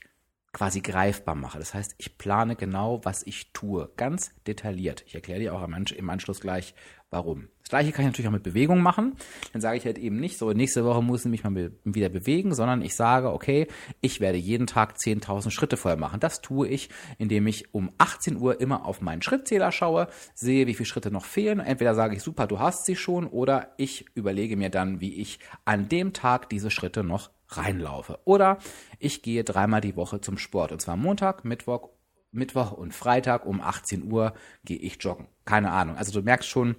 quasi 0.52 0.82
greifbar 0.82 1.36
mache. 1.36 1.58
Das 1.58 1.74
heißt, 1.74 1.96
ich 1.98 2.18
plane 2.18 2.56
genau, 2.56 3.04
was 3.04 3.26
ich 3.26 3.52
tue, 3.54 3.90
ganz 3.98 4.32
detailliert. 4.46 5.04
Ich 5.08 5.16
erkläre 5.16 5.40
dir 5.40 5.56
auch 5.56 5.64
im 5.64 6.10
Anschluss 6.10 6.42
gleich, 6.42 6.76
warum. 7.12 7.50
Das 7.70 7.70
gleiche 7.70 7.92
kann 7.92 8.02
ich 8.04 8.08
natürlich 8.08 8.28
auch 8.28 8.34
mit 8.34 8.44
Bewegung 8.44 8.82
machen. 8.82 9.16
Dann 9.54 9.62
sage 9.62 9.78
ich 9.78 9.86
halt 9.86 10.00
eben 10.00 10.20
nicht 10.20 10.40
so, 10.40 10.52
nächste 10.54 10.86
Woche 10.86 11.04
muss 11.04 11.26
ich 11.26 11.30
mich 11.30 11.44
mal 11.44 11.72
wieder 11.84 12.10
bewegen, 12.10 12.56
sondern 12.56 12.82
ich 12.82 12.96
sage, 12.96 13.32
okay, 13.32 13.68
ich 14.02 14.20
werde 14.20 14.40
jeden 14.40 14.66
Tag 14.66 14.96
10.000 14.96 15.52
Schritte 15.52 15.78
voll 15.78 15.96
machen. 15.96 16.20
Das 16.20 16.42
tue 16.42 16.68
ich, 16.68 16.90
indem 17.20 17.46
ich 17.46 17.72
um 17.74 17.92
18 18.00 18.38
Uhr 18.38 18.60
immer 18.60 18.86
auf 18.86 19.02
meinen 19.02 19.22
Schrittzähler 19.22 19.72
schaue, 19.72 20.08
sehe, 20.34 20.66
wie 20.66 20.74
viele 20.74 20.88
Schritte 20.88 21.12
noch 21.12 21.26
fehlen. 21.26 21.60
Entweder 21.60 21.94
sage 21.94 22.16
ich, 22.16 22.24
super, 22.24 22.48
du 22.48 22.60
hast 22.60 22.86
sie 22.86 22.96
schon, 22.96 23.28
oder 23.28 23.74
ich 23.78 24.06
überlege 24.16 24.58
mir 24.58 24.70
dann, 24.70 25.00
wie 25.00 25.22
ich 25.22 25.40
an 25.66 25.90
dem 25.90 26.14
Tag 26.14 26.50
diese 26.50 26.72
Schritte 26.72 27.04
noch 27.04 27.30
reinlaufe. 27.50 28.20
Oder 28.26 28.58
ich 28.98 29.22
gehe 29.22 29.44
dreimal 29.44 29.82
die 29.82 29.96
Woche 29.96 30.22
zum 30.22 30.40
Sport. 30.40 30.72
Und 30.72 30.82
zwar 30.82 30.98
Montag, 30.98 31.46
Mittwoch, 31.46 31.90
Mittwoch 32.32 32.72
und 32.72 32.94
Freitag 32.94 33.46
um 33.46 33.62
18 33.62 34.12
Uhr 34.12 34.34
gehe 34.64 34.78
ich 34.78 34.98
joggen. 35.00 35.28
Keine 35.46 35.72
Ahnung. 35.72 35.98
Also 35.98 36.12
du 36.12 36.24
merkst 36.24 36.48
schon, 36.48 36.76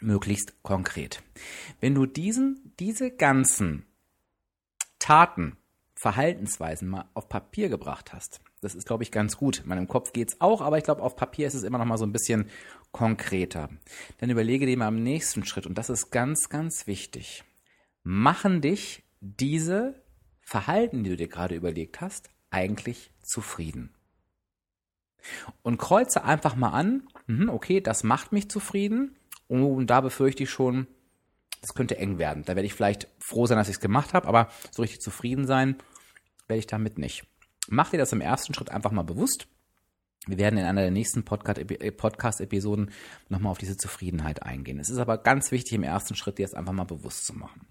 möglichst 0.00 0.62
konkret. 0.62 1.22
Wenn 1.80 1.94
du 1.94 2.06
diesen, 2.06 2.72
diese 2.78 3.10
ganzen 3.10 3.86
Taten, 4.98 5.56
Verhaltensweisen 5.94 6.88
mal 6.88 7.08
auf 7.14 7.28
Papier 7.28 7.70
gebracht 7.70 8.12
hast, 8.12 8.40
das 8.60 8.74
ist, 8.74 8.86
glaube 8.86 9.02
ich, 9.02 9.10
ganz 9.10 9.36
gut. 9.36 9.60
In 9.60 9.68
meinem 9.68 9.88
Kopf 9.88 10.12
geht's 10.12 10.40
auch, 10.40 10.60
aber 10.60 10.76
ich 10.76 10.84
glaube, 10.84 11.02
auf 11.02 11.16
Papier 11.16 11.46
ist 11.46 11.54
es 11.54 11.62
immer 11.62 11.78
noch 11.78 11.84
mal 11.86 11.98
so 11.98 12.04
ein 12.04 12.12
bisschen 12.12 12.50
konkreter. 12.90 13.70
Dann 14.18 14.30
überlege 14.30 14.66
dir 14.66 14.76
mal 14.76 14.88
am 14.88 15.02
nächsten 15.02 15.44
Schritt, 15.44 15.66
und 15.66 15.78
das 15.78 15.88
ist 15.88 16.10
ganz, 16.10 16.48
ganz 16.48 16.86
wichtig. 16.86 17.44
Machen 18.02 18.60
dich 18.60 19.04
diese 19.20 20.02
Verhalten, 20.40 21.04
die 21.04 21.10
du 21.10 21.16
dir 21.16 21.28
gerade 21.28 21.54
überlegt 21.54 22.00
hast, 22.00 22.30
eigentlich 22.50 23.10
zufrieden? 23.22 23.94
Und 25.62 25.78
kreuze 25.78 26.24
einfach 26.24 26.56
mal 26.56 26.70
an, 26.70 27.08
mhm, 27.26 27.48
okay, 27.48 27.80
das 27.80 28.04
macht 28.04 28.32
mich 28.32 28.48
zufrieden. 28.48 29.16
Und 29.48 29.86
da 29.86 30.00
befürchte 30.00 30.42
ich 30.42 30.50
schon, 30.50 30.86
das 31.60 31.74
könnte 31.74 31.98
eng 31.98 32.18
werden. 32.18 32.44
Da 32.44 32.54
werde 32.54 32.66
ich 32.66 32.74
vielleicht 32.74 33.08
froh 33.18 33.46
sein, 33.46 33.58
dass 33.58 33.68
ich 33.68 33.76
es 33.76 33.80
gemacht 33.80 34.14
habe, 34.14 34.28
aber 34.28 34.48
so 34.70 34.82
richtig 34.82 35.00
zufrieden 35.00 35.46
sein 35.46 35.76
werde 36.46 36.58
ich 36.58 36.66
damit 36.66 36.98
nicht. 36.98 37.24
Mach 37.68 37.90
dir 37.90 37.98
das 37.98 38.12
im 38.12 38.20
ersten 38.20 38.54
Schritt 38.54 38.70
einfach 38.70 38.92
mal 38.92 39.02
bewusst. 39.02 39.48
Wir 40.26 40.38
werden 40.38 40.58
in 40.58 40.64
einer 40.64 40.82
der 40.82 40.90
nächsten 40.90 41.24
Podcast-Episoden 41.24 42.90
nochmal 43.28 43.52
auf 43.52 43.58
diese 43.58 43.76
Zufriedenheit 43.76 44.42
eingehen. 44.42 44.78
Es 44.80 44.90
ist 44.90 44.98
aber 44.98 45.18
ganz 45.18 45.52
wichtig, 45.52 45.74
im 45.74 45.84
ersten 45.84 46.16
Schritt 46.16 46.38
dir 46.38 46.46
das 46.46 46.54
einfach 46.54 46.72
mal 46.72 46.84
bewusst 46.84 47.26
zu 47.26 47.34
machen. 47.34 47.66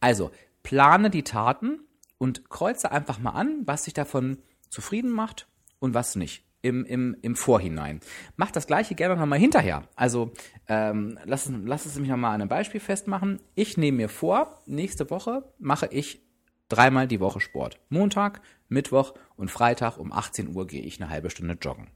Also, 0.00 0.32
plane 0.62 1.10
die 1.10 1.22
Taten 1.22 1.80
und 2.18 2.48
kreuze 2.50 2.90
einfach 2.90 3.18
mal 3.18 3.30
an, 3.30 3.62
was 3.66 3.84
dich 3.84 3.94
davon 3.94 4.38
zufrieden 4.68 5.10
macht 5.10 5.48
und 5.78 5.94
was 5.94 6.16
nicht. 6.16 6.45
Im, 6.62 6.84
im, 6.84 7.16
im 7.22 7.36
Vorhinein. 7.36 8.00
Mach 8.36 8.50
das 8.50 8.66
gleiche 8.66 8.94
gerne 8.94 9.16
nochmal 9.16 9.38
hinterher. 9.38 9.84
Also 9.94 10.32
ähm, 10.68 11.18
lass, 11.24 11.50
lass 11.64 11.86
es 11.86 11.98
mich 11.98 12.08
nochmal 12.08 12.34
an 12.34 12.40
einem 12.40 12.48
Beispiel 12.48 12.80
festmachen. 12.80 13.40
Ich 13.54 13.76
nehme 13.76 13.98
mir 13.98 14.08
vor, 14.08 14.62
nächste 14.66 15.08
Woche 15.10 15.44
mache 15.58 15.86
ich 15.90 16.22
dreimal 16.68 17.06
die 17.06 17.20
Woche 17.20 17.40
Sport. 17.40 17.78
Montag, 17.88 18.40
Mittwoch 18.68 19.14
und 19.36 19.50
Freitag 19.50 19.98
um 19.98 20.12
18 20.12 20.54
Uhr 20.54 20.66
gehe 20.66 20.82
ich 20.82 21.00
eine 21.00 21.10
halbe 21.10 21.30
Stunde 21.30 21.56
joggen. 21.60 21.88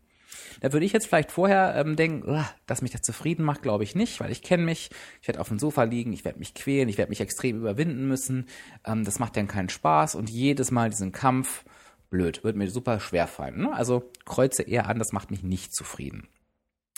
Da 0.61 0.73
würde 0.73 0.87
ich 0.87 0.93
jetzt 0.93 1.07
vielleicht 1.07 1.33
vorher 1.33 1.75
ähm, 1.77 1.97
denken, 1.97 2.45
dass 2.67 2.83
mich 2.83 2.93
das 2.93 3.03
zufrieden 3.03 3.45
macht, 3.45 3.63
glaube 3.63 3.85
ich 3.85 3.95
nicht, 3.95 4.21
weil 4.21 4.31
ich 4.31 4.43
kenne 4.43 4.65
mich, 4.65 4.91
ich 5.21 5.29
werde 5.29 5.41
auf 5.41 5.49
dem 5.49 5.59
Sofa 5.59 5.83
liegen, 5.83 6.13
ich 6.13 6.25
werde 6.25 6.39
mich 6.39 6.55
quälen, 6.55 6.89
ich 6.89 6.99
werde 6.99 7.11
mich 7.11 7.21
extrem 7.21 7.57
überwinden 7.59 8.07
müssen. 8.07 8.47
Ähm, 8.85 9.05
das 9.05 9.19
macht 9.19 9.37
dann 9.37 9.49
keinen 9.49 9.69
Spaß 9.69 10.15
und 10.15 10.31
jedes 10.31 10.71
Mal 10.71 10.91
diesen 10.91 11.13
Kampf, 11.13 11.65
blöd, 12.11 12.45
wird 12.45 12.57
mir 12.57 12.71
super 12.71 13.01
schwer 13.01 13.27
fallen. 13.27 13.63
Ne? 13.63 13.73
Also 13.73 14.11
kreuze 14.25 14.63
eher 14.63 14.89
an, 14.89 14.99
das 14.99 15.13
macht 15.13 15.31
mich 15.31 15.43
nicht 15.43 15.75
zufrieden. 15.75 16.29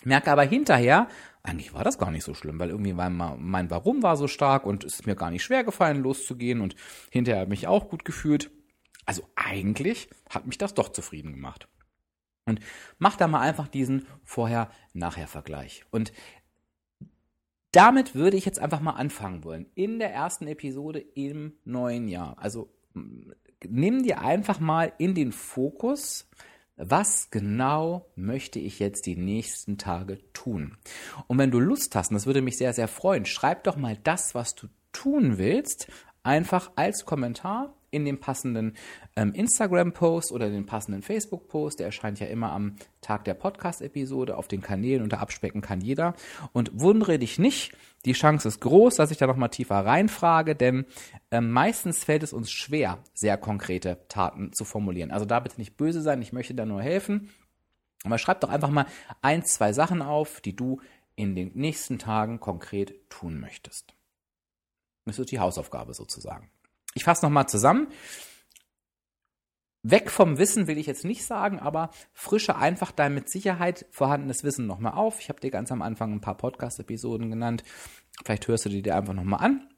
Merke 0.05 0.33
aber 0.33 0.43
hinterher, 0.43 1.07
eigentlich 1.43 1.75
war 1.75 1.85
das 1.85 1.99
gar 1.99 2.11
nicht 2.11 2.25
so 2.25 2.35
schlimm, 2.35 2.59
weil 2.59 2.71
irgendwie 2.71 2.93
mein, 2.93 3.17
mein 3.17 3.71
Warum 3.71 4.03
war 4.03 4.17
so 4.17 4.27
stark 4.27 4.67
und 4.67 4.85
es 4.85 4.95
ist 4.95 5.07
mir 5.07 5.15
gar 5.15 5.31
nicht 5.31 5.45
schwer 5.45 5.63
gefallen, 5.63 6.03
loszugehen 6.03 6.61
und 6.61 6.75
hinterher 7.11 7.43
habe 7.43 7.55
ich 7.55 7.61
mich 7.61 7.69
auch 7.69 7.89
gut 7.89 8.05
gefühlt. 8.05 8.51
Also 9.07 9.23
eigentlich 9.37 10.09
hat 10.29 10.47
mich 10.47 10.59
das 10.59 10.75
doch 10.75 10.89
zufrieden 10.89 11.33
gemacht. 11.33 11.69
Und 12.45 12.61
mach 12.99 13.17
da 13.17 13.29
mal 13.29 13.41
einfach 13.41 13.69
diesen 13.69 14.07
Vorher-Nachher-Vergleich. 14.25 15.85
Und 15.91 16.13
damit 17.71 18.15
würde 18.15 18.37
ich 18.37 18.45
jetzt 18.45 18.59
einfach 18.59 18.81
mal 18.81 18.93
anfangen 18.93 19.45
wollen. 19.45 19.67
In 19.75 19.99
der 19.99 20.13
ersten 20.13 20.47
Episode 20.47 20.99
im 20.99 21.55
neuen 21.65 22.09
Jahr. 22.09 22.37
Also 22.39 22.75
nimm 23.69 24.03
dir 24.03 24.21
einfach 24.21 24.61
mal 24.61 24.93
in 24.99 25.15
den 25.15 25.33
Fokus, 25.33 26.29
was 26.77 27.31
genau 27.31 28.07
möchte 28.17 28.59
ich 28.59 28.79
jetzt 28.79 29.07
die 29.07 29.17
nächsten 29.17 29.79
Tage 29.79 30.19
tun? 30.33 30.77
Und 31.27 31.39
wenn 31.39 31.51
du 31.51 31.61
Lust 31.61 31.95
hast, 31.95 32.11
und 32.11 32.15
das 32.15 32.27
würde 32.27 32.43
mich 32.43 32.57
sehr, 32.57 32.73
sehr 32.73 32.89
freuen, 32.89 33.27
schreib 33.27 33.65
doch 33.65 33.77
mal 33.77 33.97
das, 34.03 34.35
was 34.35 34.55
du 34.55 34.69
tun 34.93 35.39
willst, 35.39 35.91
einfach 36.23 36.73
als 36.77 37.05
Kommentar 37.05 37.75
in 37.93 38.05
dem 38.05 38.19
passenden 38.19 38.75
ähm, 39.15 39.33
Instagram-Post 39.35 40.33
oder 40.33 40.51
den 40.51 40.67
passenden 40.67 41.03
Facebook-Post. 41.03 41.79
Der 41.79 41.87
erscheint 41.87 42.19
ja 42.19 42.27
immer 42.27 42.51
am 42.51 42.77
Tag 43.01 43.25
der 43.25 43.35
Podcast-Episode 43.35 44.37
auf 44.37 44.49
den 44.49 44.63
Kanälen 44.63 45.09
da 45.09 45.19
abspecken 45.19 45.61
kann 45.61 45.81
jeder. 45.81 46.15
Und 46.53 46.71
wundere 46.75 47.19
dich 47.19 47.39
nicht, 47.39 47.77
die 48.05 48.15
Chance 48.15 48.49
ist 48.49 48.61
groß, 48.61 48.97
dass 48.97 49.11
ich 49.13 49.19
da 49.19 49.27
nochmal 49.27 49.51
tiefer 49.51 49.77
reinfrage, 49.77 50.57
denn 50.57 50.87
ähm, 51.31 51.51
meistens 51.51 52.03
fällt 52.03 52.23
es 52.25 52.33
uns 52.33 52.51
schwer, 52.51 52.99
sehr 53.15 53.37
konkrete 53.37 54.01
Taten 54.09 54.53
zu 54.53 54.65
formulieren. 54.65 55.13
Also 55.13 55.27
da 55.27 55.39
bitte 55.39 55.59
nicht 55.59 55.77
böse 55.77 56.03
sein, 56.03 56.23
ich 56.23 56.33
möchte 56.33 56.55
da 56.55 56.67
nur 56.67 56.83
helfen. 56.83 57.31
Aber 58.05 58.19
schreib 58.19 58.41
doch 58.41 58.49
einfach 58.49 58.71
mal 58.71 58.87
ein, 59.21 59.45
zwei 59.45 59.73
Sachen 59.73 60.03
auf, 60.03 60.41
die 60.41 60.57
du 60.57 60.81
in 61.15 61.37
den 61.37 61.53
nächsten 61.55 61.99
Tagen 61.99 62.41
konkret 62.41 63.09
tun 63.11 63.39
möchtest. 63.39 63.95
Das 65.05 65.19
ist 65.19 65.31
die 65.31 65.41
Hausaufgabe 65.41 65.95
sozusagen. 65.95 66.51
Ich 66.95 67.05
fasse 67.05 67.25
nochmal 67.25 67.49
zusammen. 67.49 67.89
Weg 69.85 70.13
vom 70.13 70.39
Wissen 70.39 70.69
will 70.69 70.79
ich 70.79 70.87
jetzt 70.87 71.05
nicht 71.05 71.25
sagen, 71.25 71.59
aber 71.59 71.91
frische 72.13 72.57
einfach 72.57 72.93
dein 72.93 73.15
mit 73.15 73.29
Sicherheit 73.29 73.87
vorhandenes 73.91 74.45
Wissen 74.45 74.67
nochmal 74.67 74.93
auf. 74.93 75.19
Ich 75.19 75.29
habe 75.29 75.41
dir 75.41 75.51
ganz 75.51 75.73
am 75.73 75.83
Anfang 75.83 76.13
ein 76.13 76.21
paar 76.21 76.37
Podcast-Episoden 76.37 77.31
genannt. 77.31 77.65
Vielleicht 78.25 78.47
hörst 78.47 78.65
du 78.65 78.69
die 78.69 78.83
dir 78.83 78.95
einfach 78.95 79.13
nochmal 79.13 79.45
an 79.45 79.69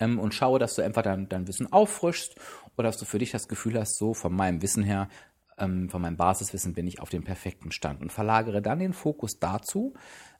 ähm, 0.00 0.18
und 0.18 0.34
schaue, 0.34 0.58
dass 0.58 0.74
du 0.74 0.82
einfach 0.82 1.00
dein, 1.00 1.30
dein 1.30 1.46
Wissen 1.48 1.72
auffrischst 1.72 2.36
oder 2.76 2.88
dass 2.88 2.98
du 2.98 3.06
für 3.06 3.18
dich 3.18 3.30
das 3.30 3.48
Gefühl 3.48 3.78
hast, 3.78 3.96
so 3.96 4.12
von 4.12 4.34
meinem 4.34 4.60
Wissen 4.60 4.82
her, 4.82 5.08
ähm, 5.56 5.88
von 5.88 6.02
meinem 6.02 6.18
Basiswissen 6.18 6.74
bin 6.74 6.86
ich 6.86 7.00
auf 7.00 7.08
dem 7.08 7.24
perfekten 7.24 7.72
Stand 7.72 8.02
und 8.02 8.12
verlagere 8.12 8.60
dann 8.60 8.80
den 8.80 8.92
Fokus 8.92 9.38
dazu, 9.38 9.94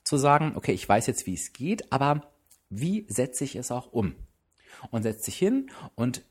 zu 0.04 0.18
sagen, 0.18 0.52
okay, 0.56 0.72
ich 0.72 0.86
weiß 0.86 1.06
jetzt, 1.06 1.26
wie 1.26 1.34
es 1.34 1.54
geht, 1.54 1.92
aber 1.92 2.32
wie 2.68 3.06
setze 3.08 3.44
ich 3.44 3.56
es 3.56 3.70
auch 3.70 3.92
um? 3.92 4.16
Und 4.90 5.02
setz 5.02 5.24
dich 5.24 5.36
hin 5.36 5.70
und 5.94 6.22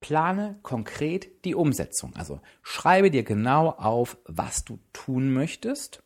plane 0.00 0.58
konkret 0.62 1.44
die 1.44 1.54
Umsetzung. 1.54 2.14
Also 2.16 2.40
schreibe 2.62 3.10
dir 3.10 3.22
genau 3.22 3.70
auf, 3.70 4.16
was 4.24 4.64
du 4.64 4.78
tun 4.92 5.32
möchtest, 5.32 6.02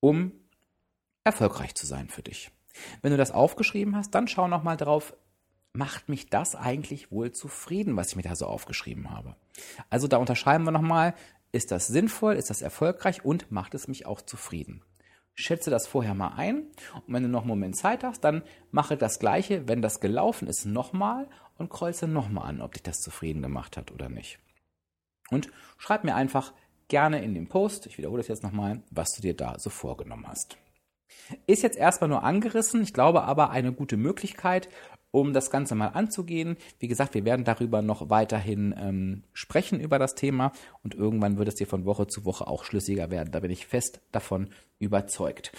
um 0.00 0.32
erfolgreich 1.24 1.74
zu 1.74 1.86
sein 1.86 2.08
für 2.08 2.22
dich. 2.22 2.50
Wenn 3.02 3.12
du 3.12 3.16
das 3.16 3.30
aufgeschrieben 3.30 3.96
hast, 3.96 4.10
dann 4.10 4.28
schau 4.28 4.48
nochmal 4.48 4.76
drauf, 4.76 5.16
macht 5.72 6.08
mich 6.08 6.28
das 6.28 6.54
eigentlich 6.54 7.10
wohl 7.10 7.32
zufrieden, 7.32 7.96
was 7.96 8.10
ich 8.10 8.16
mir 8.16 8.22
da 8.22 8.34
so 8.34 8.46
aufgeschrieben 8.46 9.10
habe. 9.10 9.36
Also 9.90 10.08
da 10.08 10.16
unterscheiden 10.16 10.64
wir 10.64 10.72
nochmal, 10.72 11.14
ist 11.52 11.70
das 11.70 11.86
sinnvoll, 11.86 12.34
ist 12.34 12.50
das 12.50 12.62
erfolgreich 12.62 13.24
und 13.24 13.50
macht 13.50 13.74
es 13.74 13.88
mich 13.88 14.06
auch 14.06 14.20
zufrieden 14.20 14.82
schätze 15.36 15.70
das 15.70 15.86
vorher 15.86 16.14
mal 16.14 16.34
ein 16.36 16.62
und 17.06 17.14
wenn 17.14 17.22
du 17.22 17.28
noch 17.28 17.42
einen 17.42 17.48
Moment 17.48 17.76
Zeit 17.76 18.02
hast, 18.02 18.24
dann 18.24 18.42
mache 18.70 18.96
das 18.96 19.18
gleiche, 19.18 19.68
wenn 19.68 19.82
das 19.82 20.00
gelaufen 20.00 20.48
ist, 20.48 20.64
nochmal 20.64 21.28
und 21.58 21.70
kreuze 21.70 22.08
nochmal 22.08 22.48
an, 22.48 22.60
ob 22.62 22.72
dich 22.72 22.82
das 22.82 23.00
zufrieden 23.00 23.42
gemacht 23.42 23.76
hat 23.76 23.92
oder 23.92 24.08
nicht. 24.08 24.38
Und 25.30 25.50
schreib 25.76 26.04
mir 26.04 26.14
einfach 26.14 26.52
gerne 26.88 27.22
in 27.22 27.34
den 27.34 27.48
Post, 27.48 27.86
ich 27.86 27.98
wiederhole 27.98 28.20
das 28.20 28.28
jetzt 28.28 28.42
nochmal, 28.42 28.82
was 28.90 29.12
du 29.12 29.22
dir 29.22 29.34
da 29.34 29.58
so 29.58 29.70
vorgenommen 29.70 30.26
hast. 30.26 30.56
Ist 31.46 31.62
jetzt 31.62 31.76
erstmal 31.76 32.08
nur 32.08 32.22
angerissen, 32.22 32.82
ich 32.82 32.92
glaube 32.92 33.22
aber 33.22 33.50
eine 33.50 33.72
gute 33.72 33.96
Möglichkeit, 33.96 34.68
um 35.16 35.32
das 35.32 35.50
Ganze 35.50 35.74
mal 35.74 35.88
anzugehen. 35.88 36.58
Wie 36.78 36.88
gesagt, 36.88 37.14
wir 37.14 37.24
werden 37.24 37.46
darüber 37.46 37.80
noch 37.80 38.10
weiterhin 38.10 38.74
ähm, 38.78 39.22
sprechen 39.32 39.80
über 39.80 39.98
das 39.98 40.14
Thema 40.14 40.52
und 40.82 40.94
irgendwann 40.94 41.38
wird 41.38 41.48
es 41.48 41.54
dir 41.54 41.66
von 41.66 41.86
Woche 41.86 42.06
zu 42.06 42.26
Woche 42.26 42.46
auch 42.46 42.64
schlüssiger 42.64 43.10
werden. 43.10 43.30
Da 43.32 43.40
bin 43.40 43.50
ich 43.50 43.66
fest 43.66 44.00
davon 44.12 44.50
überzeugt. 44.78 45.52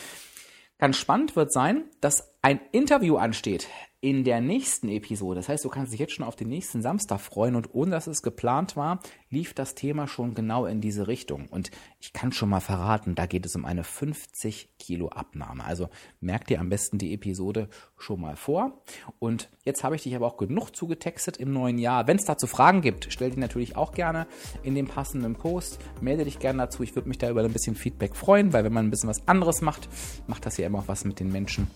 Ganz 0.77 0.97
spannend 0.97 1.35
wird 1.35 1.51
sein, 1.51 1.85
dass 2.01 2.35
ein 2.43 2.59
Interview 2.71 3.17
ansteht 3.17 3.67
in 3.99 4.23
der 4.23 4.41
nächsten 4.41 4.89
Episode. 4.89 5.39
Das 5.39 5.49
heißt, 5.49 5.65
du 5.65 5.69
kannst 5.69 5.91
dich 5.91 5.99
jetzt 5.99 6.13
schon 6.13 6.25
auf 6.25 6.35
den 6.35 6.49
nächsten 6.49 6.83
Samstag 6.83 7.19
freuen 7.19 7.55
und 7.55 7.73
ohne 7.73 7.91
dass 7.91 8.05
es 8.05 8.21
geplant 8.21 8.75
war, 8.75 8.99
lief 9.31 9.55
das 9.55 9.73
Thema 9.73 10.07
schon 10.07 10.35
genau 10.35 10.67
in 10.67 10.81
diese 10.81 11.07
Richtung. 11.07 11.47
Und 11.47 11.71
ich 11.99 12.13
kann 12.13 12.31
schon 12.31 12.49
mal 12.49 12.59
verraten, 12.59 13.15
da 13.15 13.25
geht 13.25 13.45
es 13.45 13.55
um 13.55 13.65
eine 13.65 13.83
50 13.83 14.77
Kilo 14.77 15.09
Abnahme. 15.09 15.63
Also 15.63 15.89
merk 16.19 16.45
dir 16.45 16.59
am 16.59 16.69
besten 16.69 16.99
die 16.99 17.11
Episode 17.11 17.69
schon 17.97 18.21
mal 18.21 18.35
vor. 18.35 18.83
Und 19.17 19.49
jetzt 19.65 19.83
habe 19.83 19.95
ich 19.95 20.03
dich 20.03 20.15
aber 20.15 20.27
auch 20.27 20.37
genug 20.37 20.75
zugetextet 20.75 21.37
im 21.37 21.51
neuen 21.51 21.79
Jahr. 21.79 22.05
Wenn 22.05 22.17
es 22.17 22.25
dazu 22.25 22.45
Fragen 22.45 22.81
gibt, 22.81 23.07
stell 23.09 23.31
die 23.31 23.39
natürlich 23.39 23.75
auch 23.75 23.93
gerne 23.93 24.27
in 24.61 24.75
den 24.75 24.85
passenden 24.85 25.33
Post. 25.33 25.79
Melde 26.01 26.25
dich 26.25 26.37
gerne 26.37 26.59
dazu. 26.59 26.83
Ich 26.83 26.95
würde 26.95 27.09
mich 27.09 27.17
da 27.17 27.31
über 27.31 27.43
ein 27.43 27.51
bisschen 27.51 27.75
Feedback 27.75 28.15
freuen, 28.15 28.53
weil 28.53 28.63
wenn 28.63 28.73
man 28.73 28.85
ein 28.85 28.91
bisschen 28.91 29.09
was 29.09 29.27
anderes 29.27 29.61
macht, 29.61 29.89
macht 30.27 30.45
das 30.45 30.57
ja 30.57 30.67
immer 30.67 30.79
auch 30.79 30.87
was 30.87 31.03
mit 31.03 31.19
den 31.19 31.31
Menschen. 31.31 31.67